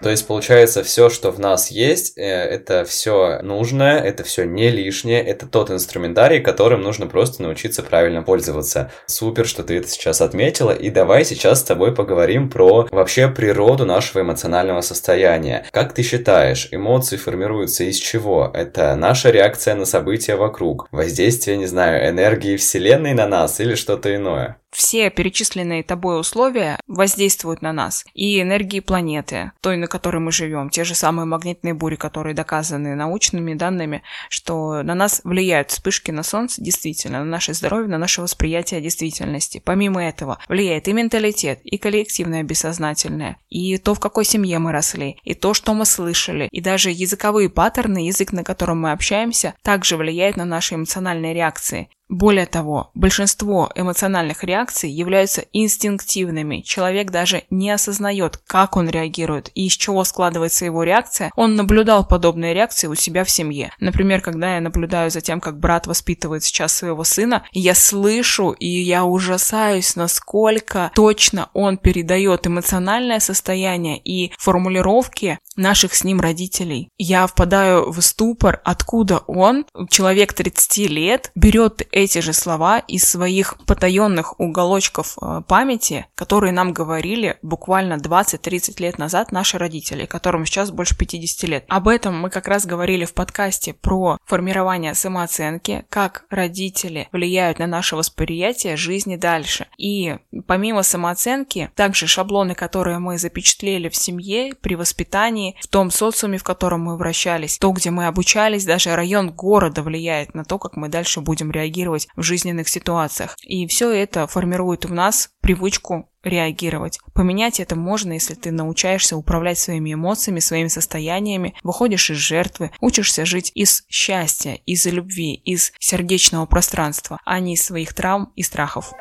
То 0.02 0.11
есть, 0.11 0.26
получается, 0.26 0.85
все, 0.85 1.11
что 1.11 1.33
в 1.33 1.40
нас 1.40 1.71
есть, 1.71 2.17
э, 2.17 2.23
это 2.23 2.85
все 2.85 3.40
нужное, 3.43 3.99
это 3.99 4.23
все 4.23 4.45
не 4.45 4.71
лишнее, 4.71 5.23
это 5.23 5.47
тот 5.47 5.71
инструментарий, 5.71 6.40
которым 6.40 6.83
нужно 6.83 7.07
просто 7.07 7.43
научиться 7.43 7.83
правильно 7.83 8.23
пользоваться. 8.23 8.93
Супер, 9.07 9.47
что 9.47 9.64
ты 9.64 9.78
это 9.78 9.88
сейчас 9.88 10.21
отметила, 10.21 10.71
и 10.71 10.90
давай 10.90 11.25
сейчас 11.25 11.61
с 11.61 11.64
тобой 11.64 11.95
поговорим 11.95 12.49
про 12.49 12.87
вообще 12.90 13.28
природу 13.28 13.87
нашего 13.87 14.21
эмоционального 14.21 14.83
состояния. 14.83 15.67
Как 15.73 15.95
ты 15.95 16.02
считаешь, 16.02 16.69
эмоции 16.71 17.17
формируются 17.17 17.85
из 17.85 17.97
чего? 17.97 18.50
Это 18.55 18.95
наша 18.95 19.31
реакция 19.31 19.75
на 19.75 19.85
события 19.85 20.37
вокруг, 20.37 20.87
воздействие, 20.93 21.57
не 21.57 21.67
знаю, 21.67 22.09
энергии 22.09 22.57
Вселенной 22.57 23.14
на 23.14 23.26
нас 23.26 23.59
или 23.59 23.75
что-то 23.75 24.14
иное? 24.14 24.59
Все 24.70 25.10
перечисленные 25.10 25.82
тобой 25.82 26.20
условия 26.20 26.78
воздействуют 26.87 27.62
на 27.62 27.72
нас. 27.72 28.04
И 28.14 28.40
энергии 28.40 28.80
планеты, 28.80 29.52
той, 29.60 29.76
на 29.76 29.87
которой 29.87 30.18
мы 30.18 30.32
живем, 30.32 30.70
те 30.70 30.84
же 30.84 30.94
самые 30.94 31.26
магнитные 31.26 31.75
бури, 31.75 31.96
которые 31.96 32.34
доказаны 32.34 32.94
научными 32.94 33.54
данными, 33.54 34.02
что 34.28 34.82
на 34.82 34.94
нас 34.94 35.20
влияют 35.25 35.70
вспышки 35.70 36.10
на 36.10 36.22
Солнце, 36.22 36.62
действительно, 36.62 37.20
на 37.20 37.25
наше 37.25 37.54
здоровье, 37.54 37.88
на 37.88 37.98
наше 37.98 38.22
восприятие 38.22 38.80
действительности. 38.80 39.62
Помимо 39.64 40.04
этого, 40.04 40.38
влияет 40.48 40.88
и 40.88 40.92
менталитет, 40.92 41.60
и 41.64 41.78
коллективное 41.78 42.42
бессознательное, 42.42 43.38
и 43.48 43.78
то, 43.78 43.94
в 43.94 44.00
какой 44.00 44.25
семье 44.25 44.58
мы 44.58 44.72
росли, 44.72 45.18
и 45.25 45.34
то, 45.34 45.54
что 45.54 45.75
мы 45.75 45.87
слышали, 45.87 46.48
и 46.50 46.60
даже 46.60 46.90
языковые 46.90 47.48
паттерны, 47.48 48.06
язык, 48.06 48.32
на 48.32 48.44
котором 48.44 48.80
мы 48.82 48.92
общаемся, 48.92 49.54
также 49.62 49.96
влияет 49.96 50.37
на 50.37 50.44
наши 50.44 50.75
эмоциональные 50.75 51.34
реакции. 51.34 51.88
Более 52.09 52.47
того, 52.47 52.91
большинство 52.95 53.71
эмоциональных 53.75 54.43
реакций 54.43 54.91
являются 54.91 55.45
инстинктивными. 55.53 56.62
Человек 56.62 57.11
даже 57.11 57.45
не 57.50 57.71
осознает, 57.71 58.38
как 58.47 58.77
он 58.77 58.88
реагирует 58.88 59.50
и 59.55 59.67
из 59.67 59.75
чего 59.75 60.05
складывается 60.05 60.65
его 60.65 60.83
реакция. 60.85 61.31
Он 61.37 61.55
наблюдал 61.55 62.07
подобные 62.07 62.55
реакции 62.55 62.87
у 62.87 62.95
себя 62.95 63.25
в 63.25 63.31
семье. 63.31 63.73
Например, 63.79 64.23
когда 64.23 64.55
я 64.55 64.61
наблюдаю 64.61 65.11
за 65.11 65.21
тем, 65.21 65.41
как 65.41 65.59
брат 65.59 65.87
воспитывает 65.87 66.43
сейчас 66.45 66.73
своего 66.73 67.05
сына, 67.05 67.45
я 67.53 67.75
слышу 67.75 68.53
и 68.53 68.67
я 68.67 69.05
ужасаюсь, 69.05 69.95
насколько 69.95 70.91
точно 70.95 71.50
он 71.53 71.77
передает 71.77 72.47
эмоциональное 72.47 73.21
состояние 73.21 73.99
и 73.99 74.33
формулировки 74.38 75.38
наших 75.57 75.95
с 75.95 76.05
ним 76.05 76.21
родителей. 76.21 76.91
Я 76.97 77.27
впадаю 77.27 77.91
в 77.91 78.00
ступор, 78.00 78.61
откуда 78.65 79.19
он, 79.27 79.67
человек 79.91 80.33
30 80.33 80.91
лет, 80.91 81.31
берет 81.35 81.83
эти 81.99 82.21
же 82.21 82.33
слова 82.33 82.78
из 82.78 83.05
своих 83.05 83.57
потаенных 83.67 84.38
уголочков 84.38 85.19
э, 85.21 85.43
памяти, 85.47 86.07
которые 86.14 86.52
нам 86.52 86.73
говорили 86.73 87.38
буквально 87.43 87.95
20-30 87.95 88.81
лет 88.81 88.99
назад 88.99 89.33
наши 89.33 89.59
родители, 89.59 90.07
которым 90.07 90.47
сейчас 90.47 90.71
больше 90.71 90.97
50 90.97 91.49
лет. 91.49 91.64
Об 91.69 91.88
этом 91.88 92.19
мы 92.21 92.31
как 92.31 92.47
раз 92.47 92.67
говорили 92.67 93.05
в 93.05 93.14
подкасте 93.14 93.75
про 93.75 94.19
формирование 94.25 94.95
самооценки, 94.95 95.85
как 95.88 96.25
родители 96.31 97.09
влияют 97.12 97.59
на 97.59 97.67
наше 97.67 97.97
восприятие 97.97 98.76
жизни 98.76 99.17
дальше. 99.17 99.67
И 99.76 100.17
помимо 100.47 100.85
самооценки, 100.85 101.71
также 101.75 102.07
шаблоны, 102.07 102.55
которые 102.55 102.99
мы 103.00 103.19
запечатлели 103.19 103.88
в 103.88 103.97
семье 103.97 104.55
при 104.55 104.76
воспитании, 104.76 105.57
в 105.61 105.67
том 105.67 105.90
социуме, 105.90 106.38
в 106.38 106.45
котором 106.45 106.83
мы 106.83 106.97
вращались, 106.97 107.59
то, 107.59 107.73
где 107.73 107.90
мы 107.90 108.07
обучались, 108.07 108.64
даже 108.64 108.95
район 108.95 109.31
города 109.31 109.83
влияет 109.83 110.35
на 110.35 110.45
то, 110.45 110.59
как 110.59 110.76
мы 110.76 110.88
дальше 110.88 111.21
будем 111.21 111.50
реагировать 111.50 111.88
в 112.16 112.23
жизненных 112.23 112.68
ситуациях. 112.68 113.37
И 113.42 113.66
все 113.66 113.90
это 113.90 114.26
формирует 114.26 114.85
в 114.85 114.92
нас 114.92 115.30
привычку 115.40 116.09
реагировать. 116.23 116.99
Поменять 117.14 117.61
это 117.61 117.76
можно, 117.76 118.12
если 118.12 118.35
ты 118.35 118.50
научаешься 118.50 119.16
управлять 119.16 119.59
своими 119.59 119.95
эмоциями, 119.95 120.40
своими 120.40 120.68
состояниями, 120.68 121.54
выходишь 121.62 122.11
из 122.11 122.18
жертвы, 122.18 122.71
учишься 122.80 123.25
жить 123.25 123.52
из 123.54 123.85
счастья, 123.88 124.54
из 124.66 124.85
любви, 124.87 125.35
из 125.35 125.73
сердечного 125.78 126.47
пространства, 126.47 127.18
а 127.25 127.40
не 127.40 127.54
из 127.54 127.64
своих 127.64 127.95
травм 127.95 128.33
и 128.37 128.42
страхов. 128.42 128.92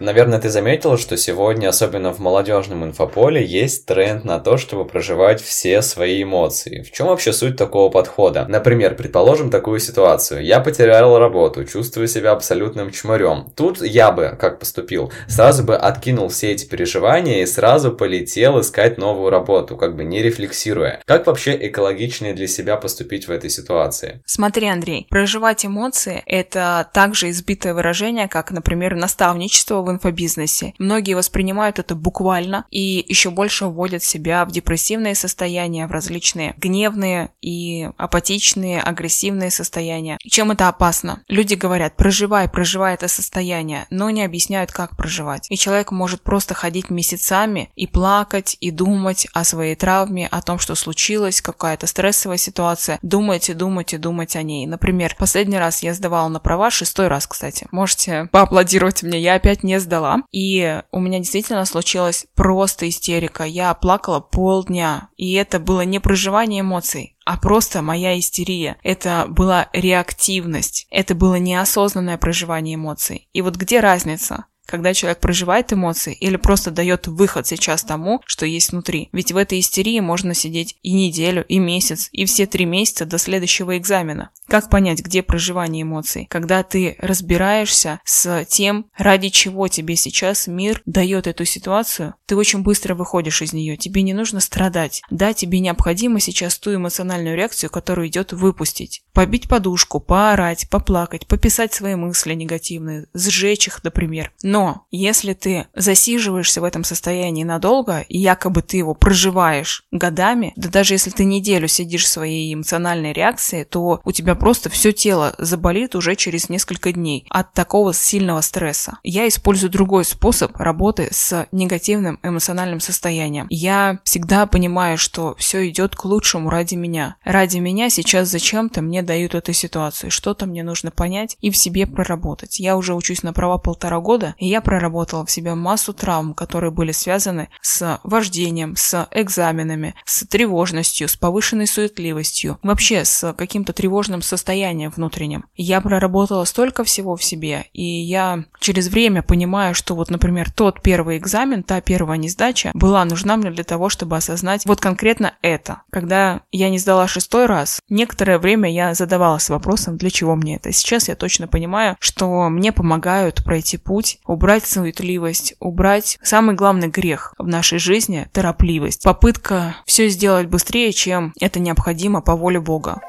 Наверное, 0.00 0.40
ты 0.40 0.50
заметил, 0.50 0.98
что 0.98 1.16
сегодня, 1.16 1.68
особенно 1.68 2.12
в 2.12 2.18
молодежном 2.18 2.84
инфополе, 2.84 3.44
есть 3.44 3.86
тренд 3.86 4.24
на 4.24 4.40
то, 4.40 4.56
чтобы 4.56 4.84
проживать 4.84 5.40
все 5.40 5.82
свои 5.82 6.22
эмоции. 6.22 6.82
В 6.82 6.90
чем 6.90 7.06
вообще 7.06 7.32
суть 7.32 7.56
такого 7.56 7.90
подхода? 7.90 8.44
Например, 8.48 8.96
предположим 8.96 9.50
такую 9.50 9.78
ситуацию. 9.78 10.44
Я 10.44 10.58
потерял 10.60 11.16
работу, 11.18 11.64
чувствую 11.64 12.08
себя 12.08 12.32
абсолютным 12.32 12.90
чморем. 12.90 13.52
Тут 13.54 13.82
я 13.82 14.10
бы, 14.10 14.36
как 14.38 14.58
поступил, 14.58 15.12
сразу 15.28 15.62
бы 15.62 15.76
откинул 15.76 16.28
все 16.28 16.52
эти 16.52 16.64
переживания 16.66 17.42
и 17.42 17.46
сразу 17.46 17.92
полетел 17.92 18.60
искать 18.60 18.98
новую 18.98 19.30
работу, 19.30 19.76
как 19.76 19.94
бы 19.94 20.02
не 20.02 20.22
рефлексируя. 20.22 21.00
Как 21.06 21.26
вообще 21.26 21.56
экологичнее 21.68 22.34
для 22.34 22.48
себя 22.48 22.76
поступить 22.76 23.28
в 23.28 23.30
этой 23.30 23.48
ситуации? 23.48 24.22
Смотри, 24.26 24.66
Андрей, 24.68 25.06
проживать 25.08 25.64
эмоции– 25.64 26.22
это 26.26 26.88
также 26.92 27.30
избитое 27.30 27.74
выражение, 27.74 28.26
как, 28.26 28.50
например, 28.50 28.96
наставничество 28.96 29.83
в 29.84 29.90
инфобизнесе. 29.90 30.74
Многие 30.78 31.14
воспринимают 31.14 31.78
это 31.78 31.94
буквально 31.94 32.64
и 32.70 33.04
еще 33.06 33.30
больше 33.30 33.66
вводят 33.66 34.02
себя 34.02 34.44
в 34.44 34.50
депрессивные 34.50 35.14
состояния, 35.14 35.86
в 35.86 35.92
различные 35.92 36.54
гневные 36.56 37.30
и 37.40 37.88
апатичные, 37.96 38.80
агрессивные 38.80 39.50
состояния. 39.50 40.18
Чем 40.22 40.50
это 40.50 40.68
опасно? 40.68 41.22
Люди 41.28 41.54
говорят, 41.54 41.96
проживай, 41.96 42.48
проживай 42.48 42.94
это 42.94 43.08
состояние, 43.08 43.86
но 43.90 44.10
не 44.10 44.24
объясняют, 44.24 44.72
как 44.72 44.96
проживать. 44.96 45.46
И 45.50 45.56
человек 45.56 45.92
может 45.92 46.22
просто 46.22 46.54
ходить 46.54 46.90
месяцами 46.90 47.70
и 47.74 47.86
плакать, 47.86 48.56
и 48.60 48.70
думать 48.70 49.26
о 49.32 49.44
своей 49.44 49.74
травме, 49.74 50.26
о 50.28 50.42
том, 50.42 50.58
что 50.58 50.74
случилось, 50.74 51.40
какая-то 51.40 51.86
стрессовая 51.86 52.38
ситуация, 52.38 52.98
думать 53.02 53.48
и 53.50 53.54
думать 53.54 53.94
и 53.94 53.98
думать 53.98 54.36
о 54.36 54.42
ней. 54.42 54.66
Например, 54.66 55.14
последний 55.18 55.58
раз 55.58 55.82
я 55.82 55.94
сдавала 55.94 56.28
на 56.28 56.40
права, 56.40 56.70
шестой 56.70 57.08
раз, 57.08 57.26
кстати. 57.26 57.66
Можете 57.70 58.28
поаплодировать 58.32 59.02
мне, 59.02 59.20
я 59.20 59.34
опять 59.34 59.62
не 59.74 59.80
сдала. 59.80 60.22
И 60.30 60.82
у 60.92 61.00
меня 61.00 61.18
действительно 61.18 61.64
случилась 61.64 62.26
просто 62.34 62.88
истерика. 62.88 63.44
Я 63.44 63.74
плакала 63.74 64.20
полдня. 64.20 65.08
И 65.16 65.32
это 65.34 65.58
было 65.58 65.82
не 65.82 65.98
проживание 65.98 66.60
эмоций, 66.60 67.16
а 67.24 67.38
просто 67.38 67.82
моя 67.82 68.18
истерия. 68.18 68.76
Это 68.82 69.26
была 69.28 69.68
реактивность. 69.72 70.86
Это 70.90 71.14
было 71.14 71.36
неосознанное 71.36 72.18
проживание 72.18 72.76
эмоций. 72.76 73.28
И 73.32 73.42
вот 73.42 73.56
где 73.56 73.80
разница? 73.80 74.46
Когда 74.66 74.94
человек 74.94 75.20
проживает 75.20 75.72
эмоции 75.72 76.14
или 76.14 76.36
просто 76.36 76.70
дает 76.70 77.06
выход 77.06 77.46
сейчас 77.46 77.84
тому, 77.84 78.22
что 78.26 78.46
есть 78.46 78.72
внутри. 78.72 79.08
Ведь 79.12 79.32
в 79.32 79.36
этой 79.36 79.60
истерии 79.60 80.00
можно 80.00 80.34
сидеть 80.34 80.76
и 80.82 80.92
неделю, 80.92 81.44
и 81.46 81.58
месяц, 81.58 82.08
и 82.12 82.24
все 82.24 82.46
три 82.46 82.64
месяца 82.64 83.04
до 83.04 83.18
следующего 83.18 83.76
экзамена. 83.76 84.30
Как 84.46 84.70
понять, 84.70 85.00
где 85.00 85.22
проживание 85.22 85.82
эмоций? 85.82 86.26
Когда 86.30 86.62
ты 86.62 86.96
разбираешься 86.98 88.00
с 88.04 88.44
тем, 88.46 88.86
ради 88.96 89.30
чего 89.30 89.68
тебе 89.68 89.96
сейчас 89.96 90.46
мир 90.46 90.82
дает 90.86 91.26
эту 91.26 91.44
ситуацию, 91.44 92.14
ты 92.26 92.36
очень 92.36 92.62
быстро 92.62 92.94
выходишь 92.94 93.42
из 93.42 93.52
нее. 93.52 93.76
Тебе 93.76 94.02
не 94.02 94.12
нужно 94.12 94.40
страдать. 94.40 95.02
Да, 95.10 95.32
тебе 95.32 95.60
необходимо 95.60 96.20
сейчас 96.20 96.58
ту 96.58 96.74
эмоциональную 96.74 97.36
реакцию, 97.36 97.70
которую 97.70 98.08
идет 98.08 98.32
выпустить. 98.32 99.02
Побить 99.12 99.48
подушку, 99.48 100.00
поорать, 100.00 100.68
поплакать, 100.70 101.26
пописать 101.26 101.72
свои 101.72 101.94
мысли 101.94 102.34
негативные, 102.34 103.06
сжечь 103.14 103.68
их, 103.68 103.82
например. 103.82 104.32
Но 104.54 104.86
если 104.92 105.32
ты 105.32 105.66
засиживаешься 105.74 106.60
в 106.60 106.64
этом 106.64 106.84
состоянии 106.84 107.42
надолго, 107.42 108.04
и 108.08 108.18
якобы 108.18 108.62
ты 108.62 108.76
его 108.76 108.94
проживаешь 108.94 109.82
годами, 109.90 110.52
да 110.54 110.68
даже 110.68 110.94
если 110.94 111.10
ты 111.10 111.24
неделю 111.24 111.66
сидишь 111.66 112.04
в 112.04 112.08
своей 112.08 112.54
эмоциональной 112.54 113.12
реакции, 113.12 113.64
то 113.64 114.00
у 114.04 114.12
тебя 114.12 114.36
просто 114.36 114.70
все 114.70 114.92
тело 114.92 115.34
заболит 115.38 115.96
уже 115.96 116.14
через 116.14 116.48
несколько 116.50 116.92
дней 116.92 117.26
от 117.30 117.52
такого 117.52 117.92
сильного 117.92 118.42
стресса. 118.42 118.98
Я 119.02 119.26
использую 119.26 119.70
другой 119.72 120.04
способ 120.04 120.56
работы 120.56 121.08
с 121.10 121.48
негативным 121.50 122.20
эмоциональным 122.22 122.78
состоянием. 122.78 123.48
Я 123.50 123.98
всегда 124.04 124.46
понимаю, 124.46 124.98
что 124.98 125.34
все 125.36 125.68
идет 125.68 125.96
к 125.96 126.04
лучшему 126.04 126.48
ради 126.48 126.76
меня. 126.76 127.16
Ради 127.24 127.58
меня 127.58 127.90
сейчас 127.90 128.28
зачем-то 128.28 128.82
мне 128.82 129.02
дают 129.02 129.34
эту 129.34 129.52
ситуацию, 129.52 130.12
что-то 130.12 130.46
мне 130.46 130.62
нужно 130.62 130.92
понять 130.92 131.36
и 131.40 131.50
в 131.50 131.56
себе 131.56 131.88
проработать. 131.88 132.60
Я 132.60 132.76
уже 132.76 132.94
учусь 132.94 133.24
на 133.24 133.32
права 133.32 133.58
полтора 133.58 133.98
года, 133.98 134.36
и 134.44 134.48
я 134.48 134.60
проработала 134.60 135.24
в 135.24 135.30
себе 135.30 135.54
массу 135.54 135.94
травм, 135.94 136.34
которые 136.34 136.70
были 136.70 136.92
связаны 136.92 137.48
с 137.62 137.98
вождением, 138.04 138.76
с 138.76 139.08
экзаменами, 139.10 139.94
с 140.04 140.26
тревожностью, 140.26 141.08
с 141.08 141.16
повышенной 141.16 141.66
суетливостью, 141.66 142.58
вообще 142.62 143.06
с 143.06 143.32
каким-то 143.32 143.72
тревожным 143.72 144.20
состоянием 144.20 144.90
внутренним. 144.90 145.46
Я 145.56 145.80
проработала 145.80 146.44
столько 146.44 146.84
всего 146.84 147.16
в 147.16 147.24
себе, 147.24 147.64
и 147.72 147.82
я 147.82 148.44
через 148.60 148.88
время 148.88 149.22
понимаю, 149.22 149.74
что 149.74 149.94
вот, 149.94 150.10
например, 150.10 150.50
тот 150.50 150.82
первый 150.82 151.16
экзамен, 151.16 151.62
та 151.62 151.80
первая 151.80 152.18
несдача 152.18 152.70
была 152.74 153.02
нужна 153.06 153.38
мне 153.38 153.50
для 153.50 153.64
того, 153.64 153.88
чтобы 153.88 154.16
осознать 154.16 154.66
вот 154.66 154.78
конкретно 154.78 155.32
это. 155.40 155.84
Когда 155.90 156.42
я 156.52 156.68
не 156.68 156.78
сдала 156.78 157.08
шестой 157.08 157.46
раз, 157.46 157.80
некоторое 157.88 158.38
время 158.38 158.70
я 158.70 158.92
задавалась 158.92 159.48
вопросом, 159.48 159.96
для 159.96 160.10
чего 160.10 160.36
мне 160.36 160.56
это. 160.56 160.70
Сейчас 160.70 161.08
я 161.08 161.16
точно 161.16 161.48
понимаю, 161.48 161.96
что 161.98 162.50
мне 162.50 162.72
помогают 162.72 163.42
пройти 163.42 163.78
путь, 163.78 164.18
убрать 164.34 164.66
суетливость, 164.66 165.54
убрать 165.60 166.18
самый 166.22 166.56
главный 166.56 166.88
грех 166.88 167.34
в 167.38 167.46
нашей 167.46 167.78
жизни– 167.78 168.28
торопливость. 168.32 169.04
Попытка 169.04 169.76
все 169.86 170.08
сделать 170.08 170.48
быстрее, 170.48 170.92
чем 170.92 171.32
это 171.40 171.60
необходимо 171.60 172.20
по 172.20 172.34
воле 172.34 172.60
Бога. 172.60 173.00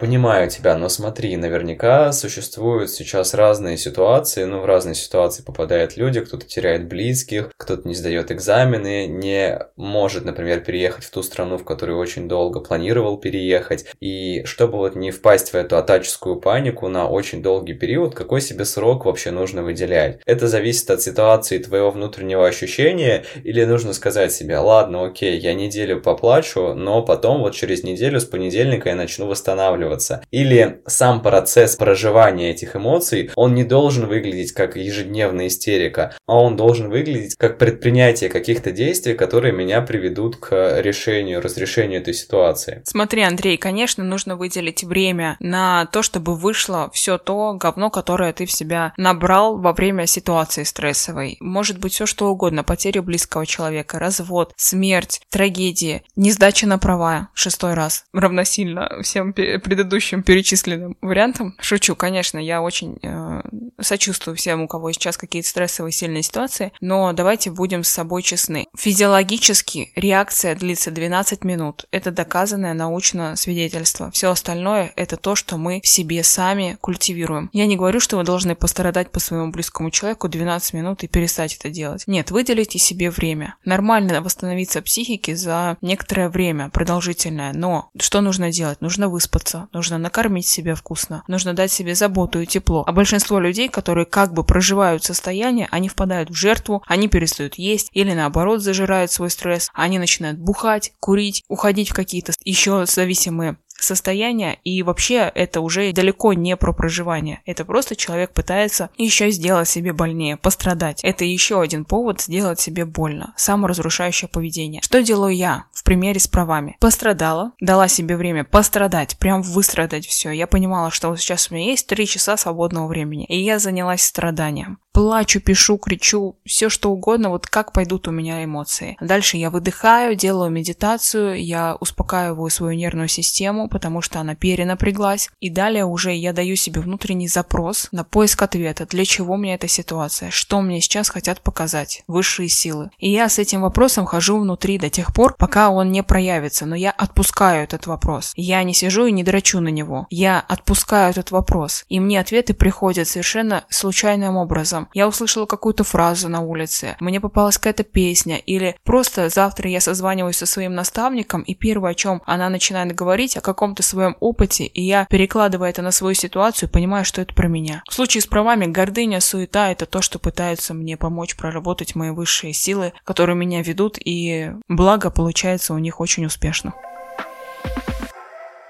Понимаю 0.00 0.50
тебя, 0.50 0.76
но 0.76 0.88
смотри, 0.88 1.36
наверняка 1.36 2.10
существуют 2.10 2.90
сейчас 2.90 3.32
разные 3.32 3.76
ситуации, 3.76 4.42
ну, 4.42 4.58
в 4.58 4.64
разные 4.66 4.96
ситуации 4.96 5.44
попадают 5.44 5.96
люди, 5.96 6.20
кто-то 6.20 6.44
теряет 6.44 6.88
близких, 6.88 7.50
кто-то 7.56 7.86
не 7.86 7.94
сдает 7.94 8.32
экзамены, 8.32 9.06
не 9.06 9.60
может, 9.76 10.24
например, 10.24 10.60
переехать 10.60 11.04
в 11.04 11.10
ту 11.12 11.22
страну, 11.22 11.58
в 11.58 11.64
которую 11.64 11.98
очень 11.98 12.26
долго 12.26 12.58
планировал 12.58 13.18
переехать, 13.18 13.86
и 14.00 14.42
чтобы 14.46 14.78
вот 14.78 14.96
не 14.96 15.12
впасть 15.12 15.50
в 15.50 15.54
эту 15.54 15.76
атаческую 15.76 16.40
панику 16.40 16.88
на 16.88 17.08
очень 17.08 17.40
долгий 17.40 17.74
период, 17.74 18.16
какой 18.16 18.40
себе 18.40 18.64
срок 18.64 19.04
вообще 19.04 19.30
нужно 19.30 19.62
выделять? 19.62 20.18
Это 20.26 20.48
зависит 20.48 20.90
от 20.90 21.02
ситуации 21.02 21.58
твоего 21.58 21.92
внутреннего 21.92 22.48
ощущения, 22.48 23.24
или 23.44 23.64
нужно 23.64 23.92
сказать 23.92 24.32
себе, 24.32 24.58
ладно, 24.58 25.04
окей, 25.06 25.38
я 25.38 25.54
неделю 25.54 26.02
поплачу, 26.02 26.74
но 26.74 27.00
потом 27.00 27.42
вот 27.42 27.54
через 27.54 27.84
неделю 27.84 28.18
с 28.18 28.24
понедельника 28.24 28.88
я 28.88 28.96
начну 28.96 29.26
восстанавливаться, 29.26 29.84
адаптироваться. 29.94 30.22
Или 30.30 30.82
сам 30.86 31.22
процесс 31.22 31.76
проживания 31.76 32.50
этих 32.50 32.76
эмоций, 32.76 33.30
он 33.36 33.54
не 33.54 33.64
должен 33.64 34.06
выглядеть 34.06 34.52
как 34.52 34.76
ежедневная 34.76 35.48
истерика, 35.48 36.14
а 36.26 36.40
он 36.40 36.56
должен 36.56 36.90
выглядеть 36.90 37.36
как 37.36 37.58
предпринятие 37.58 38.30
каких-то 38.30 38.70
действий, 38.70 39.14
которые 39.14 39.52
меня 39.52 39.80
приведут 39.80 40.36
к 40.36 40.80
решению, 40.80 41.40
разрешению 41.40 42.00
этой 42.00 42.14
ситуации. 42.14 42.82
Смотри, 42.84 43.22
Андрей, 43.22 43.56
конечно, 43.56 44.04
нужно 44.04 44.36
выделить 44.36 44.84
время 44.84 45.36
на 45.40 45.86
то, 45.86 46.02
чтобы 46.02 46.34
вышло 46.34 46.90
все 46.92 47.18
то 47.18 47.54
говно, 47.54 47.90
которое 47.90 48.32
ты 48.32 48.46
в 48.46 48.52
себя 48.52 48.92
набрал 48.96 49.58
во 49.58 49.72
время 49.72 50.06
ситуации 50.06 50.64
стрессовой. 50.64 51.36
Может 51.40 51.78
быть 51.78 51.92
все 51.92 52.06
что 52.06 52.28
угодно, 52.28 52.64
потеря 52.64 53.02
близкого 53.02 53.46
человека, 53.46 53.98
развод, 53.98 54.52
смерть, 54.56 55.20
трагедии, 55.30 56.02
не 56.16 56.32
сдача 56.32 56.66
на 56.66 56.78
права, 56.78 57.28
шестой 57.34 57.74
раз, 57.74 58.04
равносильно 58.12 59.00
всем 59.02 59.32
предыдущим 59.32 59.73
перечисленным 60.22 60.96
вариантам. 61.00 61.54
Шучу, 61.60 61.96
конечно, 61.96 62.38
я 62.38 62.62
очень 62.62 62.98
э, 63.02 63.42
сочувствую 63.80 64.36
всем, 64.36 64.62
у 64.62 64.68
кого 64.68 64.92
сейчас 64.92 65.16
какие-то 65.16 65.48
стрессовые 65.48 65.92
сильные 65.92 66.22
ситуации, 66.22 66.72
но 66.80 67.12
давайте 67.12 67.50
будем 67.50 67.84
с 67.84 67.88
собой 67.88 68.22
честны. 68.22 68.66
Физиологически 68.76 69.92
реакция 69.96 70.54
длится 70.54 70.90
12 70.90 71.44
минут. 71.44 71.86
Это 71.90 72.10
доказанное 72.10 72.74
научно 72.74 73.36
свидетельство. 73.36 74.10
Все 74.10 74.30
остальное— 74.30 74.92
это 74.96 75.16
то, 75.16 75.34
что 75.34 75.56
мы 75.56 75.80
в 75.82 75.88
себе 75.88 76.22
сами 76.22 76.76
культивируем. 76.80 77.50
Я 77.52 77.66
не 77.66 77.76
говорю, 77.76 78.00
что 78.00 78.16
вы 78.16 78.24
должны 78.24 78.54
пострадать 78.54 79.10
по 79.10 79.20
своему 79.20 79.50
близкому 79.50 79.90
человеку 79.90 80.28
12 80.28 80.74
минут 80.74 81.02
и 81.02 81.08
перестать 81.08 81.56
это 81.56 81.70
делать. 81.70 82.04
Нет, 82.06 82.30
выделите 82.30 82.78
себе 82.78 83.10
время. 83.10 83.56
Нормально 83.64 84.20
восстановиться 84.20 84.82
психике 84.82 85.36
за 85.36 85.76
некоторое 85.80 86.28
время, 86.28 86.70
продолжительное. 86.70 87.52
Но 87.52 87.90
что 87.98 88.20
нужно 88.20 88.50
делать? 88.50 88.80
Нужно 88.80 89.08
выспаться, 89.08 89.63
нужно 89.72 89.98
накормить 89.98 90.46
себя 90.46 90.74
вкусно, 90.74 91.22
нужно 91.28 91.54
дать 91.54 91.72
себе 91.72 91.94
заботу 91.94 92.40
и 92.40 92.46
тепло. 92.46 92.84
А 92.86 92.92
большинство 92.92 93.38
людей, 93.38 93.68
которые 93.68 94.06
как 94.06 94.32
бы 94.32 94.44
проживают 94.44 95.04
состояние, 95.04 95.68
они 95.70 95.88
впадают 95.88 96.30
в 96.30 96.34
жертву, 96.34 96.82
они 96.86 97.08
перестают 97.08 97.56
есть 97.56 97.88
или 97.92 98.12
наоборот 98.12 98.60
зажирают 98.60 99.10
свой 99.10 99.30
стресс, 99.30 99.70
они 99.74 99.98
начинают 99.98 100.38
бухать, 100.38 100.92
курить, 101.00 101.42
уходить 101.48 101.90
в 101.90 101.94
какие-то 101.94 102.32
еще 102.44 102.86
зависимые 102.86 103.56
состояние, 103.84 104.58
и 104.64 104.82
вообще 104.82 105.30
это 105.34 105.60
уже 105.60 105.92
далеко 105.92 106.32
не 106.32 106.56
про 106.56 106.72
проживание. 106.72 107.40
Это 107.46 107.64
просто 107.64 107.96
человек 107.96 108.32
пытается 108.32 108.90
еще 108.96 109.30
сделать 109.30 109.68
себе 109.68 109.92
больнее, 109.92 110.36
пострадать. 110.36 111.02
Это 111.04 111.24
еще 111.24 111.60
один 111.60 111.84
повод 111.84 112.20
сделать 112.20 112.60
себе 112.60 112.84
больно. 112.84 113.34
Саморазрушающее 113.36 114.28
поведение. 114.28 114.82
Что 114.82 115.02
делаю 115.02 115.34
я 115.34 115.64
в 115.72 115.84
примере 115.84 116.20
с 116.20 116.26
правами? 116.26 116.76
Пострадала, 116.80 117.52
дала 117.60 117.88
себе 117.88 118.16
время 118.16 118.44
пострадать, 118.44 119.18
прям 119.18 119.42
выстрадать 119.42 120.06
все. 120.06 120.30
Я 120.30 120.46
понимала, 120.46 120.90
что 120.90 121.10
вот 121.10 121.20
сейчас 121.20 121.50
у 121.50 121.54
меня 121.54 121.70
есть 121.70 121.86
три 121.86 122.06
часа 122.06 122.36
свободного 122.36 122.86
времени, 122.86 123.24
и 123.26 123.38
я 123.38 123.58
занялась 123.58 124.02
страданием 124.02 124.78
плачу, 124.94 125.40
пишу, 125.40 125.76
кричу, 125.76 126.36
все 126.46 126.68
что 126.70 126.90
угодно, 126.92 127.28
вот 127.28 127.48
как 127.48 127.72
пойдут 127.72 128.06
у 128.06 128.12
меня 128.12 128.44
эмоции. 128.44 128.96
Дальше 129.00 129.36
я 129.36 129.50
выдыхаю, 129.50 130.14
делаю 130.14 130.50
медитацию, 130.50 131.44
я 131.44 131.76
успокаиваю 131.80 132.48
свою 132.48 132.78
нервную 132.78 133.08
систему, 133.08 133.68
потому 133.68 134.00
что 134.00 134.20
она 134.20 134.36
перенапряглась. 134.36 135.30
И 135.40 135.50
далее 135.50 135.84
уже 135.84 136.14
я 136.14 136.32
даю 136.32 136.54
себе 136.54 136.80
внутренний 136.80 137.26
запрос 137.26 137.88
на 137.90 138.04
поиск 138.04 138.40
ответа, 138.42 138.86
для 138.86 139.04
чего 139.04 139.36
мне 139.36 139.54
эта 139.54 139.66
ситуация, 139.66 140.30
что 140.30 140.60
мне 140.60 140.80
сейчас 140.80 141.08
хотят 141.08 141.40
показать 141.40 142.04
высшие 142.06 142.48
силы. 142.48 142.90
И 142.98 143.10
я 143.10 143.28
с 143.28 143.40
этим 143.40 143.62
вопросом 143.62 144.06
хожу 144.06 144.38
внутри 144.38 144.78
до 144.78 144.90
тех 144.90 145.12
пор, 145.12 145.34
пока 145.36 145.70
он 145.70 145.90
не 145.90 146.04
проявится, 146.04 146.66
но 146.66 146.76
я 146.76 146.92
отпускаю 146.92 147.64
этот 147.64 147.88
вопрос. 147.88 148.32
Я 148.36 148.62
не 148.62 148.74
сижу 148.74 149.06
и 149.06 149.12
не 149.12 149.24
драчу 149.24 149.58
на 149.58 149.70
него. 149.70 150.06
Я 150.08 150.38
отпускаю 150.38 151.10
этот 151.10 151.32
вопрос. 151.32 151.84
И 151.88 151.98
мне 151.98 152.20
ответы 152.20 152.54
приходят 152.54 153.08
совершенно 153.08 153.64
случайным 153.70 154.36
образом 154.36 154.83
я 154.92 155.08
услышала 155.08 155.46
какую-то 155.46 155.84
фразу 155.84 156.28
на 156.28 156.40
улице, 156.40 156.96
мне 157.00 157.20
попалась 157.20 157.58
какая-то 157.58 157.84
песня, 157.84 158.36
или 158.36 158.76
просто 158.84 159.28
завтра 159.28 159.70
я 159.70 159.80
созваниваюсь 159.80 160.36
со 160.36 160.46
своим 160.46 160.74
наставником, 160.74 161.42
и 161.42 161.54
первое, 161.54 161.92
о 161.92 161.94
чем 161.94 162.22
она 162.26 162.48
начинает 162.48 162.94
говорить, 162.94 163.36
о 163.36 163.40
каком-то 163.40 163.82
своем 163.82 164.16
опыте, 164.20 164.64
и 164.66 164.82
я, 164.82 165.06
перекладывая 165.08 165.70
это 165.70 165.82
на 165.82 165.90
свою 165.90 166.14
ситуацию, 166.14 166.68
понимаю, 166.68 167.04
что 167.04 167.22
это 167.22 167.34
про 167.34 167.48
меня. 167.48 167.82
В 167.88 167.94
случае 167.94 168.22
с 168.22 168.26
правами 168.26 168.66
гордыня, 168.66 169.20
суета— 169.20 169.70
это 169.72 169.86
то, 169.86 170.02
что 170.02 170.18
пытаются 170.18 170.74
мне 170.74 170.96
помочь 170.96 171.36
проработать 171.36 171.94
мои 171.94 172.10
высшие 172.10 172.52
силы, 172.52 172.92
которые 173.04 173.36
меня 173.36 173.62
ведут, 173.62 173.98
и 173.98 174.50
благо 174.68 175.10
получается 175.10 175.74
у 175.74 175.78
них 175.78 176.00
очень 176.00 176.26
успешно. 176.26 176.74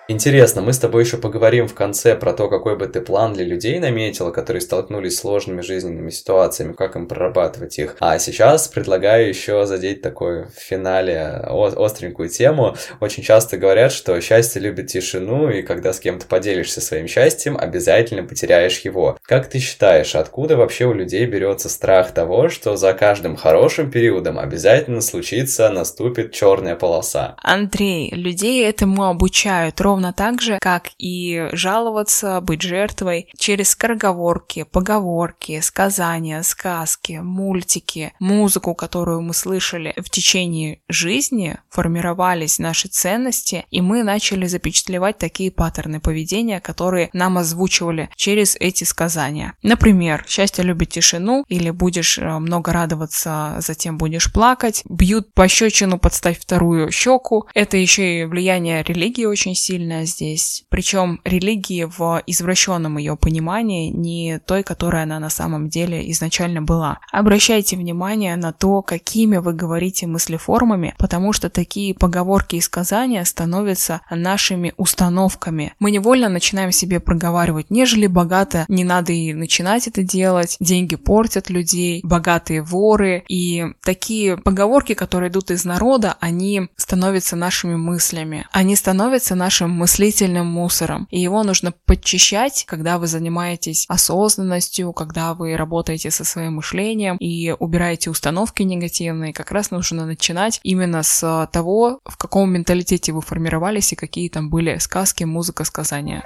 Интересно, 0.06 0.60
мы 0.60 0.74
с 0.74 0.78
тобой 0.78 1.04
еще 1.04 1.16
поговорим 1.16 1.66
в 1.66 1.72
конце 1.72 2.14
про 2.14 2.34
то, 2.34 2.48
какой 2.48 2.76
бы 2.76 2.86
ты 2.86 3.00
план 3.00 3.32
для 3.32 3.44
людей 3.44 3.78
наметила, 3.78 4.32
которые 4.32 4.60
столкнулись 4.60 5.16
с 5.16 5.20
сложными 5.20 5.62
жизненными 5.62 6.10
ситуациями, 6.10 6.74
как 6.74 6.94
им 6.96 7.08
прорабатывать 7.08 7.78
их. 7.78 7.96
А 8.00 8.18
сейчас 8.18 8.68
предлагаю 8.68 9.26
еще 9.26 9.64
задеть 9.64 10.02
такой 10.02 10.44
в 10.44 10.60
финале 10.60 11.42
остренькую 11.46 12.28
тему. 12.28 12.76
Очень 13.00 13.22
часто 13.22 13.56
говорят, 13.56 13.92
что 13.92 14.20
счастье 14.20 14.60
любит 14.60 14.88
тишину, 14.88 15.48
и 15.48 15.62
когда 15.62 15.94
с 15.94 16.00
кем-то 16.00 16.26
поделишься 16.26 16.82
своим 16.82 17.08
счастьем, 17.08 17.56
обязательно 17.56 18.24
потеряешь 18.24 18.80
его. 18.80 19.16
Как 19.22 19.48
ты 19.48 19.58
считаешь, 19.58 20.14
откуда 20.14 20.58
вообще 20.58 20.84
у 20.84 20.92
людей 20.92 21.24
берется 21.24 21.70
страх 21.70 22.12
того, 22.12 22.50
что 22.50 22.76
за 22.76 22.92
каждым 22.92 23.36
хорошим 23.36 23.90
периодом 23.90 24.38
обязательно 24.38 25.00
случится, 25.00 25.70
наступит 25.70 26.32
черная 26.32 26.76
полоса? 26.76 27.36
Андрей, 27.42 28.10
людей 28.10 28.68
этому 28.68 29.04
обучают 29.04 29.80
ровно 29.94 30.12
так 30.12 30.42
же, 30.42 30.58
как 30.60 30.90
и 30.98 31.48
жаловаться, 31.52 32.40
быть 32.40 32.62
жертвой 32.62 33.28
через 33.38 33.70
скороговорки, 33.70 34.64
поговорки, 34.64 35.60
сказания, 35.60 36.42
сказки, 36.42 37.20
мультики, 37.22 38.12
музыку, 38.18 38.74
которую 38.74 39.22
мы 39.22 39.34
слышали 39.34 39.94
в 39.96 40.10
течение 40.10 40.80
жизни, 40.88 41.58
формировались 41.70 42.58
наши 42.58 42.88
ценности, 42.88 43.66
и 43.70 43.80
мы 43.80 44.02
начали 44.02 44.46
запечатлевать 44.46 45.18
такие 45.18 45.52
паттерны 45.52 46.00
поведения, 46.00 46.58
которые 46.58 47.10
нам 47.12 47.38
озвучивали 47.38 48.10
через 48.16 48.56
эти 48.56 48.82
сказания. 48.82 49.52
Например, 49.62 50.24
счастье 50.26 50.64
любит 50.64 50.88
тишину, 50.88 51.44
или 51.48 51.70
будешь 51.70 52.18
э, 52.18 52.38
много 52.40 52.72
радоваться, 52.72 53.56
затем 53.60 53.96
будешь 53.96 54.32
плакать, 54.32 54.82
бьют 54.88 55.32
пощечину, 55.34 55.98
подставь 55.98 56.40
вторую 56.40 56.90
щеку. 56.90 57.46
Это 57.54 57.76
еще 57.76 58.22
и 58.22 58.24
влияние 58.24 58.82
религии 58.82 59.24
очень 59.24 59.54
сильно 59.54 59.83
сильная 59.84 60.06
здесь. 60.06 60.64
Причем 60.70 61.20
религии 61.24 61.84
в 61.84 62.22
извращенном 62.26 62.96
ее 62.98 63.16
понимании, 63.16 63.90
не 63.90 64.38
той, 64.46 64.62
которая 64.62 65.02
она 65.02 65.20
на 65.20 65.30
самом 65.30 65.68
деле 65.68 66.10
изначально 66.10 66.62
была. 66.62 66.98
Обращайте 67.12 67.76
внимание 67.76 68.36
на 68.36 68.52
то, 68.52 68.80
какими 68.80 69.36
вы 69.36 69.52
говорите 69.52 70.06
мыслеформами, 70.06 70.94
потому 70.98 71.32
что 71.32 71.50
такие 71.50 71.94
поговорки 71.94 72.56
и 72.56 72.60
сказания 72.60 73.24
становятся 73.24 74.00
нашими 74.10 74.72
установками. 74.78 75.74
Мы 75.78 75.90
невольно 75.90 76.28
начинаем 76.28 76.72
себе 76.72 76.98
проговаривать, 76.98 77.70
нежели 77.70 78.06
богато, 78.06 78.64
не 78.68 78.84
надо 78.84 79.12
и 79.12 79.34
начинать 79.34 79.86
это 79.86 80.02
делать, 80.02 80.56
деньги 80.60 80.96
портят 80.96 81.50
людей, 81.50 82.00
богатые 82.02 82.62
воры. 82.62 83.22
И 83.28 83.66
такие 83.82 84.38
поговорки, 84.38 84.94
которые 84.94 85.30
идут 85.30 85.50
из 85.50 85.64
народа, 85.64 86.16
они 86.20 86.68
становятся 86.76 87.36
нашими 87.36 87.74
мыслями. 87.74 88.46
Они 88.52 88.76
становятся 88.76 89.34
нашим 89.34 89.73
мыслительным 89.74 90.46
мусором. 90.46 91.06
И 91.10 91.20
его 91.20 91.42
нужно 91.42 91.72
подчищать, 91.72 92.64
когда 92.66 92.98
вы 92.98 93.06
занимаетесь 93.06 93.84
осознанностью, 93.88 94.92
когда 94.92 95.34
вы 95.34 95.56
работаете 95.56 96.10
со 96.10 96.24
своим 96.24 96.54
мышлением 96.54 97.16
и 97.16 97.54
убираете 97.58 98.10
установки 98.10 98.62
негативные. 98.62 99.32
Как 99.32 99.50
раз 99.50 99.70
нужно 99.70 100.06
начинать 100.06 100.60
именно 100.62 101.02
с 101.02 101.48
того, 101.52 102.00
в 102.04 102.16
каком 102.16 102.52
менталитете 102.52 103.12
вы 103.12 103.20
формировались 103.20 103.92
и 103.92 103.96
какие 103.96 104.28
там 104.28 104.48
были 104.48 104.78
сказки, 104.78 105.24
музыка, 105.24 105.64
сказания. 105.64 106.24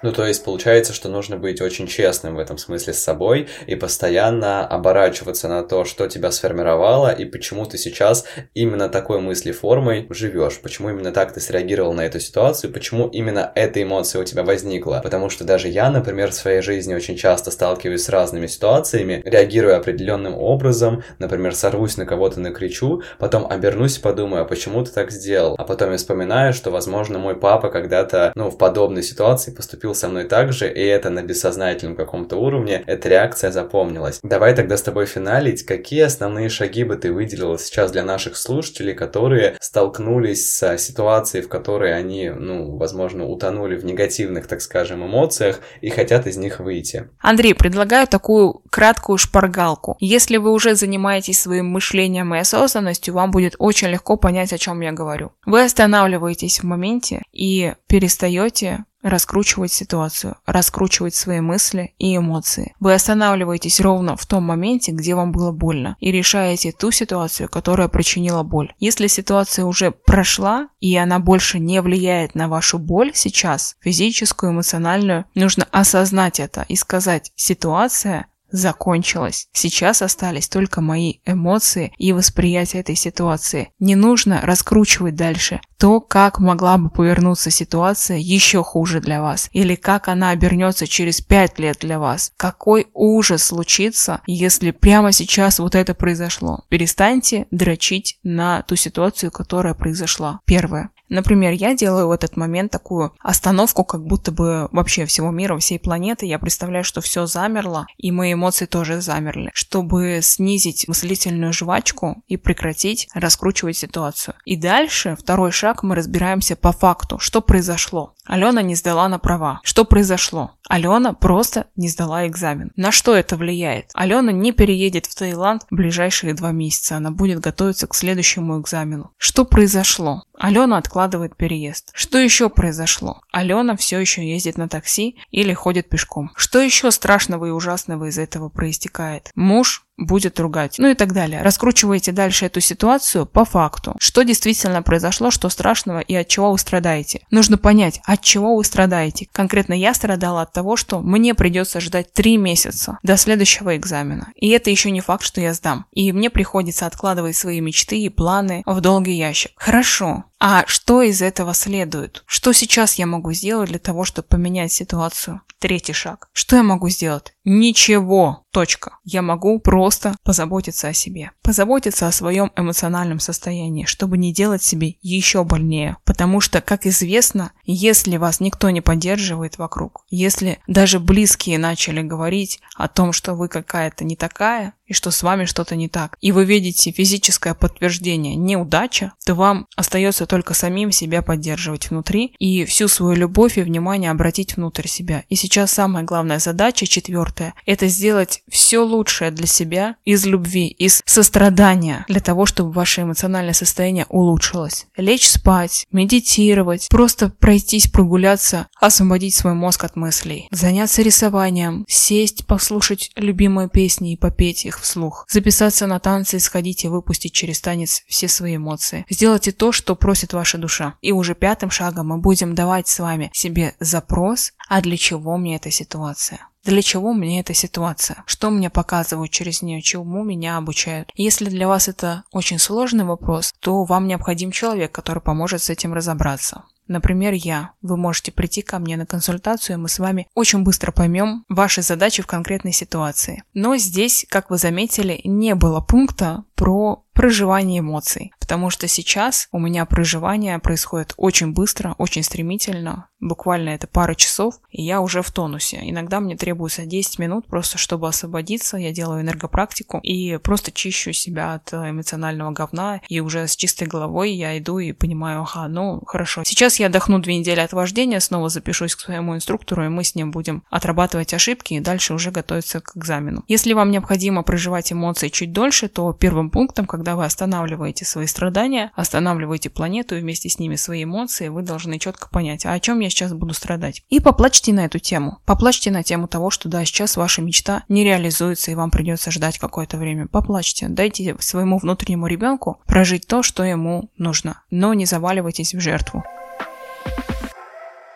Ну, 0.00 0.12
то 0.12 0.24
есть 0.24 0.44
получается, 0.44 0.92
что 0.92 1.08
нужно 1.08 1.38
быть 1.38 1.60
очень 1.60 1.88
честным 1.88 2.36
в 2.36 2.38
этом 2.38 2.56
смысле 2.56 2.92
с 2.92 3.02
собой 3.02 3.48
и 3.66 3.74
постоянно 3.74 4.64
оборачиваться 4.64 5.48
на 5.48 5.64
то, 5.64 5.84
что 5.84 6.06
тебя 6.06 6.30
сформировало 6.30 7.12
и 7.12 7.24
почему 7.24 7.66
ты 7.66 7.78
сейчас 7.78 8.24
именно 8.54 8.88
такой 8.88 9.20
мысли 9.20 9.50
формой 9.50 10.06
живешь, 10.10 10.60
почему 10.62 10.90
именно 10.90 11.10
так 11.10 11.32
ты 11.32 11.40
среагировал 11.40 11.94
на 11.94 12.02
эту 12.02 12.20
ситуацию, 12.20 12.72
почему 12.72 13.08
именно 13.08 13.50
эта 13.56 13.82
эмоция 13.82 14.22
у 14.22 14.24
тебя 14.24 14.44
возникла. 14.44 15.00
Потому 15.02 15.30
что 15.30 15.42
даже 15.42 15.66
я, 15.66 15.90
например, 15.90 16.30
в 16.30 16.34
своей 16.34 16.62
жизни 16.62 16.94
очень 16.94 17.16
часто 17.16 17.50
сталкиваюсь 17.50 18.04
с 18.04 18.08
разными 18.08 18.46
ситуациями, 18.46 19.20
реагирую 19.24 19.76
определенным 19.76 20.34
образом, 20.38 21.02
например, 21.18 21.56
сорвусь 21.56 21.96
на 21.96 22.06
кого-то, 22.06 22.38
накричу, 22.38 23.02
потом 23.18 23.50
обернусь 23.50 23.98
и 23.98 24.00
подумаю, 24.00 24.42
а 24.42 24.44
почему 24.44 24.84
ты 24.84 24.92
так 24.92 25.10
сделал? 25.10 25.56
А 25.58 25.64
потом 25.64 25.90
я 25.90 25.96
вспоминаю, 25.96 26.52
что, 26.52 26.70
возможно, 26.70 27.18
мой 27.18 27.34
папа 27.34 27.68
когда-то, 27.68 28.30
ну, 28.36 28.48
в 28.48 28.58
подобной 28.58 29.02
ситуации 29.02 29.50
поступил 29.50 29.87
поступил 29.88 29.94
со 29.94 30.08
мной 30.08 30.24
так 30.24 30.52
же, 30.52 30.72
и 30.72 30.84
это 30.84 31.10
на 31.10 31.22
бессознательном 31.22 31.96
каком-то 31.96 32.36
уровне, 32.36 32.82
эта 32.86 33.08
реакция 33.08 33.50
запомнилась. 33.50 34.20
Давай 34.22 34.54
тогда 34.54 34.76
с 34.76 34.82
тобой 34.82 35.06
финалить. 35.06 35.64
Какие 35.64 36.02
основные 36.02 36.48
шаги 36.48 36.84
бы 36.84 36.96
ты 36.96 37.12
выделила 37.12 37.58
сейчас 37.58 37.92
для 37.92 38.04
наших 38.04 38.36
слушателей, 38.36 38.94
которые 38.94 39.56
столкнулись 39.60 40.48
с 40.48 40.78
ситуацией, 40.78 41.42
в 41.42 41.48
которой 41.48 41.94
они, 41.94 42.30
ну, 42.30 42.76
возможно, 42.76 43.24
утонули 43.24 43.76
в 43.76 43.84
негативных, 43.84 44.46
так 44.46 44.60
скажем, 44.60 45.04
эмоциях 45.04 45.60
и 45.82 45.90
хотят 45.90 46.26
из 46.26 46.36
них 46.36 46.60
выйти? 46.60 47.08
Андрей, 47.20 47.54
предлагаю 47.54 48.06
такую 48.06 48.62
краткую 48.70 49.18
шпаргалку. 49.18 49.96
Если 50.00 50.38
вы 50.38 50.52
уже 50.52 50.74
занимаетесь 50.74 51.40
своим 51.40 51.66
мышлением 51.66 52.34
и 52.34 52.38
осознанностью, 52.38 53.14
вам 53.14 53.30
будет 53.30 53.54
очень 53.58 53.88
легко 53.88 54.16
понять, 54.16 54.52
о 54.52 54.58
чем 54.58 54.80
я 54.80 54.92
говорю. 54.92 55.30
Вы 55.46 55.64
останавливаетесь 55.64 56.60
в 56.60 56.64
моменте 56.64 57.22
и 57.32 57.74
перестаете 57.86 58.84
раскручивать 59.02 59.72
ситуацию, 59.72 60.36
раскручивать 60.46 61.14
свои 61.14 61.40
мысли 61.40 61.94
и 61.98 62.16
эмоции. 62.16 62.74
Вы 62.80 62.94
останавливаетесь 62.94 63.80
ровно 63.80 64.16
в 64.16 64.26
том 64.26 64.44
моменте, 64.44 64.92
где 64.92 65.14
вам 65.14 65.32
было 65.32 65.52
больно, 65.52 65.96
и 66.00 66.10
решаете 66.10 66.72
ту 66.72 66.90
ситуацию, 66.90 67.48
которая 67.48 67.88
причинила 67.88 68.42
боль. 68.42 68.72
Если 68.78 69.06
ситуация 69.06 69.64
уже 69.64 69.90
прошла, 69.90 70.68
и 70.80 70.96
она 70.96 71.18
больше 71.18 71.58
не 71.58 71.80
влияет 71.82 72.34
на 72.34 72.48
вашу 72.48 72.78
боль 72.78 73.12
сейчас, 73.14 73.76
физическую, 73.80 74.52
эмоциональную, 74.52 75.24
нужно 75.34 75.66
осознать 75.70 76.40
это 76.40 76.64
и 76.68 76.76
сказать, 76.76 77.32
ситуация 77.36 78.26
закончилась. 78.50 79.48
Сейчас 79.52 80.02
остались 80.02 80.48
только 80.48 80.80
мои 80.80 81.14
эмоции 81.24 81.92
и 81.98 82.12
восприятие 82.12 82.80
этой 82.80 82.96
ситуации. 82.96 83.70
Не 83.78 83.94
нужно 83.94 84.40
раскручивать 84.42 85.16
дальше 85.16 85.60
то, 85.78 86.00
как 86.00 86.40
могла 86.40 86.76
бы 86.76 86.90
повернуться 86.90 87.50
ситуация 87.50 88.18
еще 88.18 88.64
хуже 88.64 89.00
для 89.00 89.22
вас, 89.22 89.48
или 89.52 89.76
как 89.76 90.08
она 90.08 90.30
обернется 90.30 90.88
через 90.88 91.20
пять 91.20 91.58
лет 91.58 91.78
для 91.80 92.00
вас. 92.00 92.32
Какой 92.36 92.88
ужас 92.94 93.44
случится, 93.44 94.20
если 94.26 94.72
прямо 94.72 95.12
сейчас 95.12 95.60
вот 95.60 95.76
это 95.76 95.94
произошло. 95.94 96.64
Перестаньте 96.68 97.46
дрочить 97.52 98.18
на 98.24 98.62
ту 98.62 98.74
ситуацию, 98.74 99.30
которая 99.30 99.74
произошла. 99.74 100.40
Первое. 100.46 100.90
Например, 101.08 101.52
я 101.52 101.74
делаю 101.74 102.08
в 102.08 102.12
этот 102.12 102.36
момент 102.36 102.70
такую 102.70 103.12
остановку, 103.20 103.84
как 103.84 104.04
будто 104.04 104.32
бы 104.32 104.68
вообще 104.72 105.06
всего 105.06 105.30
мира, 105.30 105.56
всей 105.58 105.78
планеты. 105.78 106.26
Я 106.26 106.38
представляю, 106.38 106.84
что 106.84 107.00
все 107.00 107.26
замерло, 107.26 107.86
и 107.96 108.10
мои 108.10 108.34
эмоции 108.34 108.66
тоже 108.66 109.00
замерли, 109.00 109.50
чтобы 109.54 110.20
снизить 110.22 110.86
мыслительную 110.88 111.52
жвачку 111.52 112.22
и 112.28 112.36
прекратить 112.36 113.08
раскручивать 113.14 113.76
ситуацию. 113.76 114.34
И 114.44 114.56
дальше, 114.56 115.16
второй 115.18 115.52
шаг, 115.52 115.82
мы 115.82 115.94
разбираемся 115.94 116.56
по 116.56 116.72
факту, 116.72 117.18
что 117.18 117.40
произошло. 117.40 118.14
Алена 118.28 118.60
не 118.60 118.74
сдала 118.74 119.08
на 119.08 119.18
права. 119.18 119.60
Что 119.62 119.86
произошло? 119.86 120.52
Алена 120.68 121.14
просто 121.14 121.66
не 121.76 121.88
сдала 121.88 122.26
экзамен. 122.26 122.72
На 122.76 122.92
что 122.92 123.14
это 123.16 123.36
влияет? 123.36 123.90
Алена 123.94 124.32
не 124.32 124.52
переедет 124.52 125.06
в 125.06 125.14
Таиланд 125.14 125.62
в 125.70 125.74
ближайшие 125.74 126.34
два 126.34 126.52
месяца. 126.52 126.98
Она 126.98 127.10
будет 127.10 127.40
готовиться 127.40 127.86
к 127.86 127.94
следующему 127.94 128.60
экзамену. 128.60 129.12
Что 129.16 129.46
произошло? 129.46 130.24
Алена 130.38 130.78
откладывает 130.78 131.36
переезд. 131.36 131.90
Что 131.94 132.18
еще 132.18 132.48
произошло? 132.48 133.20
Алена 133.32 133.76
все 133.76 133.98
еще 133.98 134.28
ездит 134.28 134.56
на 134.56 134.68
такси 134.68 135.16
или 135.30 135.52
ходит 135.52 135.88
пешком. 135.88 136.30
Что 136.36 136.60
еще 136.60 136.90
страшного 136.90 137.46
и 137.46 137.50
ужасного 137.50 138.06
из 138.06 138.18
этого 138.18 138.48
проистекает? 138.48 139.30
Муж 139.34 139.84
будет 139.98 140.38
ругать, 140.38 140.76
ну 140.78 140.88
и 140.88 140.94
так 140.94 141.12
далее. 141.12 141.42
Раскручиваете 141.42 142.12
дальше 142.12 142.46
эту 142.46 142.60
ситуацию 142.60 143.26
по 143.26 143.44
факту. 143.44 143.96
Что 143.98 144.22
действительно 144.22 144.82
произошло, 144.82 145.30
что 145.30 145.48
страшного 145.48 145.98
и 145.98 146.14
от 146.14 146.28
чего 146.28 146.52
вы 146.52 146.58
страдаете. 146.58 147.26
Нужно 147.30 147.58
понять, 147.58 148.00
от 148.04 148.22
чего 148.22 148.56
вы 148.56 148.64
страдаете. 148.64 149.28
Конкретно 149.32 149.74
я 149.74 149.92
страдала 149.92 150.42
от 150.42 150.52
того, 150.52 150.76
что 150.76 151.00
мне 151.00 151.34
придется 151.34 151.80
ждать 151.80 152.12
три 152.12 152.36
месяца 152.36 152.98
до 153.02 153.16
следующего 153.16 153.76
экзамена. 153.76 154.32
И 154.36 154.48
это 154.50 154.70
еще 154.70 154.90
не 154.90 155.00
факт, 155.00 155.24
что 155.24 155.40
я 155.40 155.52
сдам. 155.52 155.86
И 155.90 156.12
мне 156.12 156.30
приходится 156.30 156.86
откладывать 156.86 157.36
свои 157.36 157.60
мечты 157.60 157.98
и 157.98 158.08
планы 158.08 158.62
в 158.66 158.80
долгий 158.80 159.14
ящик. 159.14 159.50
Хорошо, 159.56 160.24
а 160.40 160.64
что 160.66 161.02
из 161.02 161.20
этого 161.20 161.52
следует? 161.52 162.22
Что 162.26 162.52
сейчас 162.52 162.94
я 162.94 163.06
могу 163.06 163.32
сделать 163.32 163.70
для 163.70 163.78
того, 163.78 164.04
чтобы 164.04 164.28
поменять 164.28 164.72
ситуацию? 164.72 165.40
Третий 165.58 165.92
шаг. 165.92 166.28
Что 166.32 166.54
я 166.54 166.62
могу 166.62 166.88
сделать? 166.88 167.34
Ничего. 167.44 168.44
Точка. 168.52 168.98
Я 169.02 169.22
могу 169.22 169.58
просто 169.58 170.14
позаботиться 170.22 170.86
о 170.88 170.92
себе. 170.92 171.32
Позаботиться 171.42 172.06
о 172.06 172.12
своем 172.12 172.52
эмоциональном 172.54 173.18
состоянии, 173.18 173.84
чтобы 173.84 174.18
не 174.18 174.32
делать 174.32 174.62
себе 174.62 174.94
еще 175.02 175.42
больнее. 175.42 175.96
Потому 176.04 176.40
что, 176.40 176.60
как 176.60 176.86
известно, 176.86 177.50
если 177.64 178.16
вас 178.16 178.38
никто 178.38 178.70
не 178.70 178.80
поддерживает 178.80 179.58
вокруг, 179.58 180.04
если 180.08 180.60
даже 180.68 181.00
близкие 181.00 181.58
начали 181.58 182.02
говорить 182.02 182.60
о 182.76 182.86
том, 182.86 183.12
что 183.12 183.34
вы 183.34 183.48
какая-то 183.48 184.04
не 184.04 184.14
такая, 184.14 184.74
и 184.88 184.94
что 184.94 185.10
с 185.10 185.22
вами 185.22 185.44
что-то 185.44 185.76
не 185.76 185.88
так, 185.88 186.16
и 186.20 186.32
вы 186.32 186.44
видите 186.44 186.90
физическое 186.90 187.54
подтверждение 187.54 188.34
неудача, 188.34 189.12
то 189.24 189.34
вам 189.34 189.66
остается 189.76 190.26
только 190.26 190.54
самим 190.54 190.90
себя 190.90 191.22
поддерживать 191.22 191.90
внутри 191.90 192.34
и 192.38 192.64
всю 192.64 192.88
свою 192.88 193.14
любовь 193.14 193.58
и 193.58 193.62
внимание 193.62 194.10
обратить 194.10 194.56
внутрь 194.56 194.88
себя. 194.88 195.24
И 195.28 195.36
сейчас 195.36 195.72
самая 195.72 196.04
главная 196.04 196.38
задача, 196.38 196.86
четвертая, 196.86 197.54
это 197.66 197.86
сделать 197.88 198.42
все 198.48 198.78
лучшее 198.78 199.30
для 199.30 199.46
себя 199.46 199.96
из 200.04 200.26
любви, 200.26 200.68
из 200.68 201.02
сострадания, 201.04 202.04
для 202.08 202.20
того, 202.20 202.46
чтобы 202.46 202.72
ваше 202.72 203.02
эмоциональное 203.02 203.54
состояние 203.54 204.06
улучшилось. 204.08 204.86
Лечь 204.96 205.28
спать, 205.28 205.86
медитировать, 205.92 206.88
просто 206.88 207.28
пройтись, 207.28 207.88
прогуляться, 207.88 208.68
освободить 208.80 209.34
свой 209.34 209.54
мозг 209.54 209.84
от 209.84 209.96
мыслей, 209.96 210.48
заняться 210.50 211.02
рисованием, 211.02 211.84
сесть, 211.88 212.46
послушать 212.46 213.10
любимые 213.16 213.68
песни 213.68 214.12
и 214.12 214.16
попеть 214.16 214.64
их 214.64 214.77
вслух, 214.80 215.26
записаться 215.28 215.86
на 215.86 215.98
танцы 215.98 216.36
и 216.36 216.40
сходить 216.40 216.84
и 216.84 216.88
выпустить 216.88 217.32
через 217.32 217.60
танец 217.60 218.02
все 218.08 218.28
свои 218.28 218.56
эмоции. 218.56 219.04
Сделайте 219.10 219.52
то, 219.52 219.72
что 219.72 219.96
просит 219.96 220.32
ваша 220.32 220.58
душа. 220.58 220.94
И 221.00 221.12
уже 221.12 221.34
пятым 221.34 221.70
шагом 221.70 222.08
мы 222.08 222.18
будем 222.18 222.54
давать 222.54 222.88
с 222.88 222.98
вами 222.98 223.30
себе 223.32 223.74
запрос, 223.80 224.52
а 224.68 224.80
для 224.80 224.96
чего 224.96 225.36
мне 225.36 225.56
эта 225.56 225.70
ситуация? 225.70 226.40
Для 226.64 226.82
чего 226.82 227.14
мне 227.14 227.40
эта 227.40 227.54
ситуация? 227.54 228.24
Что 228.26 228.50
мне 228.50 228.68
показывают 228.68 229.30
через 229.30 229.62
нее? 229.62 229.80
Чему 229.80 230.22
меня 230.22 230.58
обучают? 230.58 231.10
Если 231.14 231.46
для 231.46 231.66
вас 231.66 231.88
это 231.88 232.24
очень 232.30 232.58
сложный 232.58 233.04
вопрос, 233.04 233.54
то 233.60 233.84
вам 233.84 234.06
необходим 234.06 234.50
человек, 234.50 234.92
который 234.92 235.22
поможет 235.22 235.62
с 235.62 235.70
этим 235.70 235.94
разобраться. 235.94 236.64
Например, 236.88 237.32
я. 237.34 237.72
Вы 237.82 237.96
можете 237.96 238.32
прийти 238.32 238.62
ко 238.62 238.78
мне 238.78 238.96
на 238.96 239.06
консультацию, 239.06 239.76
и 239.76 239.78
мы 239.78 239.88
с 239.88 239.98
вами 239.98 240.26
очень 240.34 240.62
быстро 240.62 240.90
поймем 240.90 241.44
ваши 241.48 241.82
задачи 241.82 242.22
в 242.22 242.26
конкретной 242.26 242.72
ситуации. 242.72 243.42
Но 243.54 243.76
здесь, 243.76 244.26
как 244.28 244.50
вы 244.50 244.58
заметили, 244.58 245.20
не 245.24 245.54
было 245.54 245.80
пункта 245.80 246.44
про 246.54 247.04
проживание 247.18 247.80
эмоций. 247.80 248.30
Потому 248.38 248.70
что 248.70 248.86
сейчас 248.86 249.48
у 249.50 249.58
меня 249.58 249.84
проживание 249.86 250.60
происходит 250.60 251.14
очень 251.16 251.52
быстро, 251.52 251.96
очень 251.98 252.22
стремительно. 252.22 253.08
Буквально 253.20 253.70
это 253.70 253.88
пара 253.88 254.14
часов, 254.14 254.60
и 254.70 254.82
я 254.82 255.00
уже 255.00 255.22
в 255.22 255.32
тонусе. 255.32 255.80
Иногда 255.82 256.20
мне 256.20 256.36
требуется 256.36 256.86
10 256.86 257.18
минут 257.18 257.48
просто, 257.48 257.76
чтобы 257.76 258.06
освободиться. 258.06 258.76
Я 258.76 258.92
делаю 258.92 259.22
энергопрактику 259.22 259.98
и 259.98 260.36
просто 260.36 260.70
чищу 260.70 261.12
себя 261.12 261.54
от 261.54 261.74
эмоционального 261.74 262.52
говна. 262.52 263.00
И 263.08 263.18
уже 263.18 263.48
с 263.48 263.56
чистой 263.56 263.88
головой 263.88 264.30
я 264.30 264.56
иду 264.56 264.78
и 264.78 264.92
понимаю, 264.92 265.42
ага, 265.42 265.66
ну 265.66 266.00
хорошо. 266.06 266.42
Сейчас 266.44 266.78
я 266.78 266.86
отдохну 266.86 267.18
две 267.18 267.36
недели 267.36 267.58
от 267.58 267.72
вождения, 267.72 268.20
снова 268.20 268.48
запишусь 268.48 268.94
к 268.94 269.00
своему 269.00 269.34
инструктору, 269.34 269.84
и 269.84 269.88
мы 269.88 270.04
с 270.04 270.14
ним 270.14 270.30
будем 270.30 270.62
отрабатывать 270.70 271.34
ошибки 271.34 271.74
и 271.74 271.80
дальше 271.80 272.14
уже 272.14 272.30
готовиться 272.30 272.80
к 272.80 272.96
экзамену. 272.96 273.42
Если 273.48 273.72
вам 273.72 273.90
необходимо 273.90 274.44
проживать 274.44 274.92
эмоции 274.92 275.28
чуть 275.28 275.52
дольше, 275.52 275.88
то 275.88 276.12
первым 276.12 276.50
пунктом, 276.50 276.86
когда 276.86 277.07
вы 277.16 277.24
останавливаете 277.24 278.04
свои 278.04 278.26
страдания, 278.26 278.90
останавливаете 278.94 279.70
планету 279.70 280.16
и 280.16 280.20
вместе 280.20 280.48
с 280.48 280.58
ними 280.58 280.76
свои 280.76 281.04
эмоции, 281.04 281.48
вы 281.48 281.62
должны 281.62 281.98
четко 281.98 282.28
понять, 282.28 282.66
а 282.66 282.72
о 282.72 282.80
чем 282.80 283.00
я 283.00 283.10
сейчас 283.10 283.32
буду 283.32 283.54
страдать. 283.54 284.02
И 284.08 284.20
поплачьте 284.20 284.72
на 284.72 284.84
эту 284.84 284.98
тему. 284.98 285.38
Поплачьте 285.44 285.90
на 285.90 286.02
тему 286.02 286.28
того, 286.28 286.50
что 286.50 286.68
да, 286.68 286.84
сейчас 286.84 287.16
ваша 287.16 287.42
мечта 287.42 287.84
не 287.88 288.04
реализуется 288.04 288.70
и 288.70 288.74
вам 288.74 288.90
придется 288.90 289.30
ждать 289.30 289.58
какое-то 289.58 289.96
время. 289.96 290.26
Поплачьте. 290.26 290.88
Дайте 290.88 291.36
своему 291.40 291.78
внутреннему 291.78 292.26
ребенку 292.26 292.80
прожить 292.86 293.26
то, 293.26 293.42
что 293.42 293.64
ему 293.64 294.10
нужно. 294.16 294.62
Но 294.70 294.94
не 294.94 295.06
заваливайтесь 295.06 295.74
в 295.74 295.80
жертву. 295.80 296.24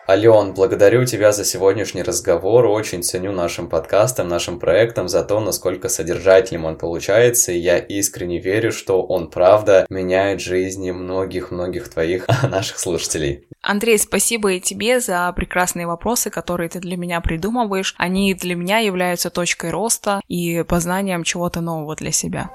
Ален, 0.05 0.53
благодарю 0.53 1.05
тебя 1.05 1.31
за 1.31 1.45
сегодняшний 1.45 2.03
разговор. 2.03 2.65
Очень 2.65 3.03
ценю 3.03 3.31
нашим 3.31 3.69
подкастом, 3.69 4.27
нашим 4.27 4.59
проектом 4.59 5.07
за 5.07 5.23
то, 5.23 5.39
насколько 5.39 5.87
содержательным 5.87 6.65
он 6.65 6.77
получается. 6.77 7.53
И 7.53 7.59
я 7.59 7.77
искренне 7.77 8.39
верю, 8.39 8.73
что 8.73 9.01
он 9.01 9.29
правда 9.29 9.85
меняет 9.89 10.41
жизни 10.41 10.91
многих-многих 10.91 11.87
твоих 11.87 12.27
наших 12.43 12.79
слушателей. 12.79 13.45
Андрей, 13.61 13.97
спасибо 13.97 14.51
и 14.51 14.59
тебе 14.59 14.99
за 14.99 15.31
прекрасные 15.37 15.87
вопросы, 15.87 16.29
которые 16.29 16.67
ты 16.67 16.79
для 16.79 16.97
меня 16.97 17.21
придумываешь. 17.21 17.95
Они 17.97 18.33
для 18.33 18.55
меня 18.55 18.79
являются 18.79 19.29
точкой 19.29 19.69
роста 19.71 20.19
и 20.27 20.63
познанием 20.63 21.23
чего-то 21.23 21.61
нового 21.61 21.95
для 21.95 22.11
себя. 22.11 22.49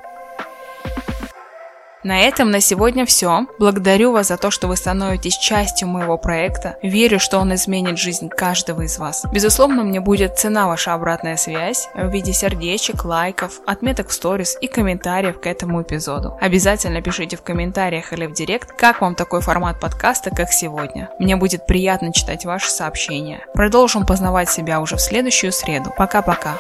На 2.05 2.21
этом 2.21 2.53
на 2.53 2.61
сегодня 2.61 3.05
все. 3.05 3.47
Благодарю 3.59 4.13
вас 4.13 4.29
за 4.29 4.37
то, 4.37 4.53
что 4.53 4.69
вы 4.69 4.77
становитесь 4.77 5.37
частью 5.37 5.89
моего 5.89 6.17
проекта. 6.17 6.77
Верю, 6.81 7.19
что 7.19 7.39
он 7.39 7.53
изменит 7.55 7.99
жизнь 7.99 8.29
каждого 8.29 8.83
из 8.83 8.99
вас. 8.99 9.27
Безусловно, 9.33 9.83
мне 9.83 10.01
будет 10.01 10.39
цена 10.39 10.69
ваша 10.69 10.95
обратная 10.95 11.37
связь 11.37 11.89
в 11.95 12.09
виде 12.09 12.33
сердечек, 12.33 13.05
лайков, 13.05 13.61
отметок 13.67 14.09
в 14.09 14.13
сторис 14.13 14.57
и 14.61 14.69
комментариев 14.69 15.41
к 15.41 15.47
этому 15.47 15.83
эпизоду. 15.83 16.39
Обязательно 16.41 17.03
пишите 17.03 17.37
в 17.37 17.43
комментариях 17.43 18.13
или 18.13 18.27
в 18.27 18.33
директ, 18.33 18.71
как 18.73 19.01
вам 19.01 19.17
такой 19.17 19.41
формат 19.41 19.81
подкаста, 19.81 20.31
как 20.31 20.53
сегодня. 20.53 21.11
Мне 21.19 21.35
будет 21.35 21.67
приятно 21.67 22.13
читать 22.13 22.45
ваши 22.45 22.71
сообщения. 22.71 23.45
Продолжим 23.55 24.07
познавать 24.07 24.49
себя 24.49 24.81
уже 24.81 24.97
в 24.97 25.01
следующую 25.01 25.51
среду. 25.51 25.93
Пока-пока. 25.97 26.59